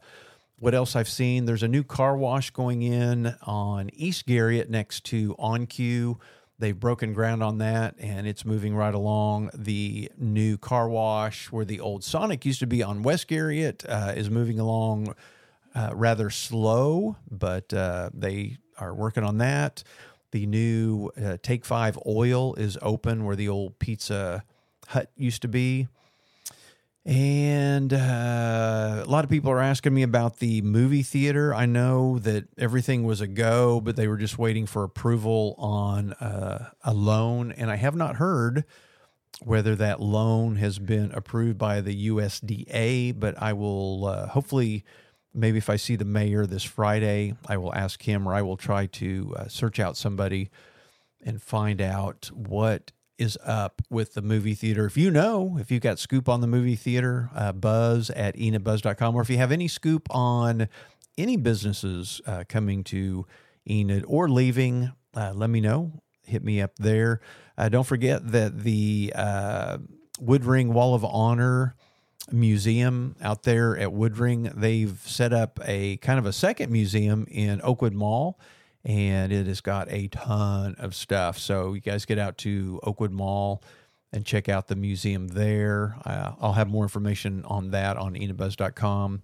what 0.58 0.74
else 0.74 0.96
I've 0.96 1.08
seen? 1.08 1.44
There's 1.44 1.62
a 1.62 1.68
new 1.68 1.84
car 1.84 2.16
wash 2.16 2.48
going 2.48 2.80
in 2.80 3.34
on 3.42 3.90
East 3.92 4.26
Garriott 4.26 4.70
next 4.70 5.04
to 5.04 5.34
OnCue. 5.34 6.16
They've 6.58 6.78
broken 6.78 7.12
ground 7.12 7.42
on 7.42 7.58
that 7.58 7.96
and 7.98 8.26
it's 8.26 8.44
moving 8.44 8.74
right 8.74 8.94
along. 8.94 9.50
The 9.54 10.10
new 10.16 10.56
car 10.56 10.88
wash 10.88 11.52
where 11.52 11.64
the 11.64 11.80
old 11.80 12.02
Sonic 12.02 12.46
used 12.46 12.60
to 12.60 12.66
be 12.66 12.82
on 12.82 13.02
West 13.02 13.28
Garriott 13.28 13.84
uh, 13.88 14.12
is 14.16 14.30
moving 14.30 14.58
along 14.58 15.14
uh, 15.74 15.90
rather 15.92 16.30
slow, 16.30 17.16
but 17.30 17.72
uh, 17.74 18.08
they 18.14 18.56
are 18.78 18.94
working 18.94 19.22
on 19.22 19.38
that. 19.38 19.82
The 20.32 20.46
new 20.46 21.10
uh, 21.22 21.36
Take 21.42 21.64
Five 21.64 21.98
Oil 22.06 22.54
is 22.54 22.78
open 22.80 23.24
where 23.24 23.36
the 23.36 23.48
old 23.48 23.78
Pizza 23.78 24.42
Hut 24.88 25.10
used 25.16 25.42
to 25.42 25.48
be. 25.48 25.88
And 27.06 27.92
uh, 27.92 29.04
a 29.06 29.08
lot 29.08 29.22
of 29.22 29.30
people 29.30 29.52
are 29.52 29.60
asking 29.60 29.94
me 29.94 30.02
about 30.02 30.40
the 30.40 30.60
movie 30.62 31.04
theater. 31.04 31.54
I 31.54 31.64
know 31.64 32.18
that 32.18 32.48
everything 32.58 33.04
was 33.04 33.20
a 33.20 33.28
go, 33.28 33.80
but 33.80 33.94
they 33.94 34.08
were 34.08 34.16
just 34.16 34.38
waiting 34.38 34.66
for 34.66 34.82
approval 34.82 35.54
on 35.56 36.14
uh, 36.14 36.70
a 36.82 36.92
loan. 36.92 37.52
And 37.52 37.70
I 37.70 37.76
have 37.76 37.94
not 37.94 38.16
heard 38.16 38.64
whether 39.40 39.76
that 39.76 40.00
loan 40.00 40.56
has 40.56 40.80
been 40.80 41.12
approved 41.12 41.58
by 41.58 41.80
the 41.80 42.08
USDA, 42.08 43.20
but 43.20 43.40
I 43.40 43.52
will 43.52 44.06
uh, 44.06 44.26
hopefully, 44.26 44.84
maybe 45.32 45.58
if 45.58 45.70
I 45.70 45.76
see 45.76 45.94
the 45.94 46.04
mayor 46.04 46.44
this 46.44 46.64
Friday, 46.64 47.34
I 47.46 47.56
will 47.56 47.72
ask 47.72 48.02
him 48.02 48.26
or 48.26 48.34
I 48.34 48.42
will 48.42 48.56
try 48.56 48.86
to 48.86 49.34
uh, 49.38 49.46
search 49.46 49.78
out 49.78 49.96
somebody 49.96 50.50
and 51.24 51.40
find 51.40 51.80
out 51.80 52.32
what 52.32 52.90
is 53.18 53.38
up 53.44 53.82
with 53.90 54.14
the 54.14 54.22
movie 54.22 54.54
theater. 54.54 54.86
If 54.86 54.96
you 54.96 55.10
know, 55.10 55.56
if 55.60 55.70
you've 55.70 55.82
got 55.82 55.98
scoop 55.98 56.28
on 56.28 56.40
the 56.40 56.46
movie 56.46 56.76
theater, 56.76 57.30
uh, 57.34 57.52
buzz 57.52 58.10
at 58.10 58.36
enidbuzz.com, 58.36 59.14
or 59.14 59.22
if 59.22 59.30
you 59.30 59.38
have 59.38 59.52
any 59.52 59.68
scoop 59.68 60.06
on 60.10 60.68
any 61.16 61.36
businesses 61.36 62.20
uh, 62.26 62.44
coming 62.48 62.84
to 62.84 63.26
Enid 63.68 64.04
or 64.06 64.28
leaving, 64.28 64.92
uh, 65.16 65.32
let 65.34 65.50
me 65.50 65.60
know. 65.60 66.02
Hit 66.22 66.44
me 66.44 66.60
up 66.60 66.76
there. 66.76 67.20
Uh, 67.56 67.68
don't 67.68 67.86
forget 67.86 68.32
that 68.32 68.62
the 68.62 69.12
uh, 69.14 69.78
Woodring 70.20 70.68
Wall 70.68 70.94
of 70.94 71.04
Honor 71.04 71.74
museum 72.32 73.16
out 73.22 73.44
there 73.44 73.76
at 73.76 73.88
Woodring, 73.88 74.52
they've 74.54 74.98
set 75.04 75.32
up 75.32 75.60
a 75.64 75.96
kind 75.98 76.18
of 76.18 76.26
a 76.26 76.32
second 76.32 76.70
museum 76.72 77.26
in 77.30 77.60
Oakwood 77.62 77.94
Mall 77.94 78.38
and 78.86 79.32
it 79.32 79.46
has 79.48 79.60
got 79.60 79.90
a 79.90 80.06
ton 80.08 80.76
of 80.78 80.94
stuff. 80.94 81.38
So 81.38 81.74
you 81.74 81.80
guys 81.80 82.06
get 82.06 82.18
out 82.18 82.38
to 82.38 82.78
Oakwood 82.84 83.10
Mall 83.10 83.62
and 84.12 84.24
check 84.24 84.48
out 84.48 84.68
the 84.68 84.76
museum 84.76 85.28
there. 85.28 85.96
Uh, 86.06 86.32
I'll 86.40 86.52
have 86.52 86.68
more 86.68 86.84
information 86.84 87.44
on 87.44 87.72
that 87.72 87.96
on 87.96 88.14
enidbuzz.com. 88.14 89.22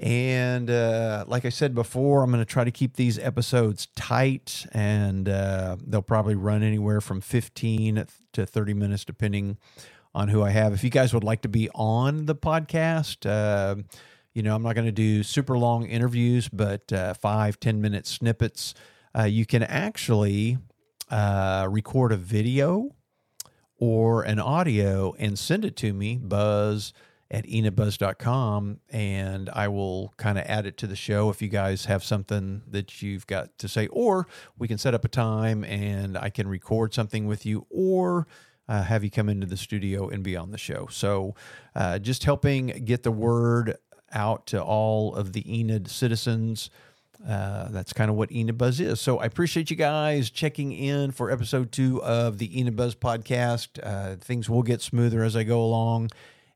And 0.00 0.70
uh, 0.70 1.24
like 1.28 1.44
I 1.44 1.50
said 1.50 1.74
before, 1.74 2.24
I'm 2.24 2.30
going 2.30 2.42
to 2.42 2.50
try 2.50 2.64
to 2.64 2.70
keep 2.70 2.96
these 2.96 3.18
episodes 3.18 3.86
tight, 3.94 4.66
and 4.72 5.28
uh, 5.28 5.76
they'll 5.86 6.00
probably 6.00 6.34
run 6.34 6.62
anywhere 6.62 7.00
from 7.02 7.20
15 7.20 8.06
to 8.32 8.46
30 8.46 8.74
minutes, 8.74 9.04
depending 9.04 9.58
on 10.14 10.28
who 10.28 10.42
I 10.42 10.50
have. 10.50 10.72
If 10.72 10.82
you 10.82 10.90
guys 10.90 11.12
would 11.12 11.22
like 11.22 11.42
to 11.42 11.48
be 11.48 11.68
on 11.74 12.24
the 12.24 12.34
podcast, 12.34 13.28
uh, 13.28 13.82
You 14.32 14.42
know, 14.42 14.54
I'm 14.54 14.62
not 14.62 14.74
going 14.74 14.86
to 14.86 14.92
do 14.92 15.22
super 15.22 15.58
long 15.58 15.86
interviews, 15.86 16.48
but 16.48 16.92
uh, 16.92 17.14
five, 17.14 17.58
10 17.58 17.80
minute 17.80 18.06
snippets. 18.06 18.74
Uh, 19.16 19.24
you 19.24 19.44
can 19.44 19.62
actually 19.64 20.58
uh, 21.10 21.66
record 21.68 22.12
a 22.12 22.16
video 22.16 22.94
or 23.76 24.22
an 24.22 24.38
audio 24.38 25.14
and 25.18 25.38
send 25.38 25.64
it 25.64 25.76
to 25.78 25.92
me, 25.92 26.16
buzz 26.16 26.92
at 27.30 27.46
enidbuzz.com, 27.46 28.80
and 28.90 29.48
I 29.50 29.68
will 29.68 30.12
kind 30.16 30.36
of 30.36 30.44
add 30.46 30.66
it 30.66 30.76
to 30.78 30.86
the 30.86 30.96
show 30.96 31.30
if 31.30 31.40
you 31.40 31.48
guys 31.48 31.84
have 31.84 32.02
something 32.02 32.62
that 32.68 33.02
you've 33.02 33.26
got 33.26 33.56
to 33.58 33.68
say. 33.68 33.86
Or 33.88 34.26
we 34.58 34.68
can 34.68 34.78
set 34.78 34.94
up 34.94 35.04
a 35.04 35.08
time 35.08 35.64
and 35.64 36.18
I 36.18 36.30
can 36.30 36.48
record 36.48 36.92
something 36.92 37.26
with 37.26 37.46
you, 37.46 37.66
or 37.70 38.26
uh, 38.68 38.82
have 38.82 39.02
you 39.02 39.10
come 39.10 39.28
into 39.28 39.46
the 39.46 39.56
studio 39.56 40.08
and 40.08 40.22
be 40.22 40.36
on 40.36 40.50
the 40.50 40.58
show. 40.58 40.88
So 40.90 41.34
uh, 41.74 41.98
just 41.98 42.24
helping 42.24 42.66
get 42.84 43.02
the 43.02 43.12
word 43.12 43.76
out 44.12 44.46
to 44.48 44.62
all 44.62 45.14
of 45.14 45.32
the 45.32 45.58
Enid 45.58 45.88
citizens. 45.88 46.70
Uh, 47.26 47.68
that's 47.68 47.92
kind 47.92 48.10
of 48.10 48.16
what 48.16 48.32
Enid 48.32 48.56
Buzz 48.56 48.80
is. 48.80 49.00
So 49.00 49.18
I 49.18 49.26
appreciate 49.26 49.70
you 49.70 49.76
guys 49.76 50.30
checking 50.30 50.72
in 50.72 51.10
for 51.10 51.30
episode 51.30 51.70
two 51.70 52.02
of 52.02 52.38
the 52.38 52.58
Enid 52.58 52.76
Buzz 52.76 52.94
podcast. 52.94 53.78
Uh, 53.82 54.16
things 54.16 54.48
will 54.48 54.62
get 54.62 54.80
smoother 54.80 55.22
as 55.22 55.36
I 55.36 55.42
go 55.42 55.62
along, 55.62 56.10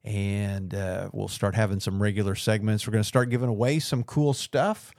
and 0.04 0.74
uh, 0.74 1.10
we'll 1.12 1.28
start 1.28 1.54
having 1.54 1.80
some 1.80 2.02
regular 2.02 2.34
segments. 2.34 2.86
We're 2.86 2.92
going 2.92 3.02
to 3.02 3.08
start 3.08 3.28
giving 3.28 3.48
away 3.48 3.78
some 3.78 4.02
cool 4.04 4.32
stuff. 4.32 4.92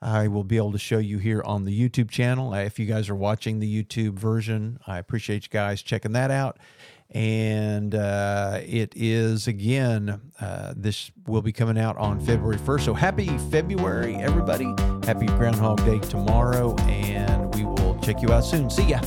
I 0.00 0.26
will 0.26 0.42
be 0.42 0.56
able 0.56 0.72
to 0.72 0.78
show 0.78 0.98
you 0.98 1.18
here 1.18 1.42
on 1.44 1.64
the 1.64 1.88
YouTube 1.88 2.10
channel. 2.10 2.52
If 2.54 2.80
you 2.80 2.86
guys 2.86 3.08
are 3.08 3.14
watching 3.14 3.60
the 3.60 3.82
YouTube 3.82 4.14
version, 4.14 4.80
I 4.84 4.98
appreciate 4.98 5.44
you 5.44 5.50
guys 5.50 5.80
checking 5.82 6.12
that 6.12 6.32
out 6.32 6.58
and 7.14 7.94
uh, 7.94 8.58
it 8.62 8.92
is 8.96 9.46
again 9.46 10.20
uh, 10.40 10.72
this 10.76 11.10
will 11.26 11.42
be 11.42 11.52
coming 11.52 11.78
out 11.78 11.96
on 11.96 12.18
february 12.20 12.58
1st 12.58 12.80
so 12.82 12.94
happy 12.94 13.26
february 13.50 14.16
everybody. 14.16 14.74
Happy 15.04 15.26
groundhog 15.26 15.84
day 15.84 15.98
tomorrow 15.98 16.74
and 16.88 17.54
we 17.54 17.64
will 17.64 17.98
check 18.02 18.22
you 18.22 18.32
out 18.32 18.44
soon. 18.44 18.70
See 18.70 18.84
ya 18.84 19.00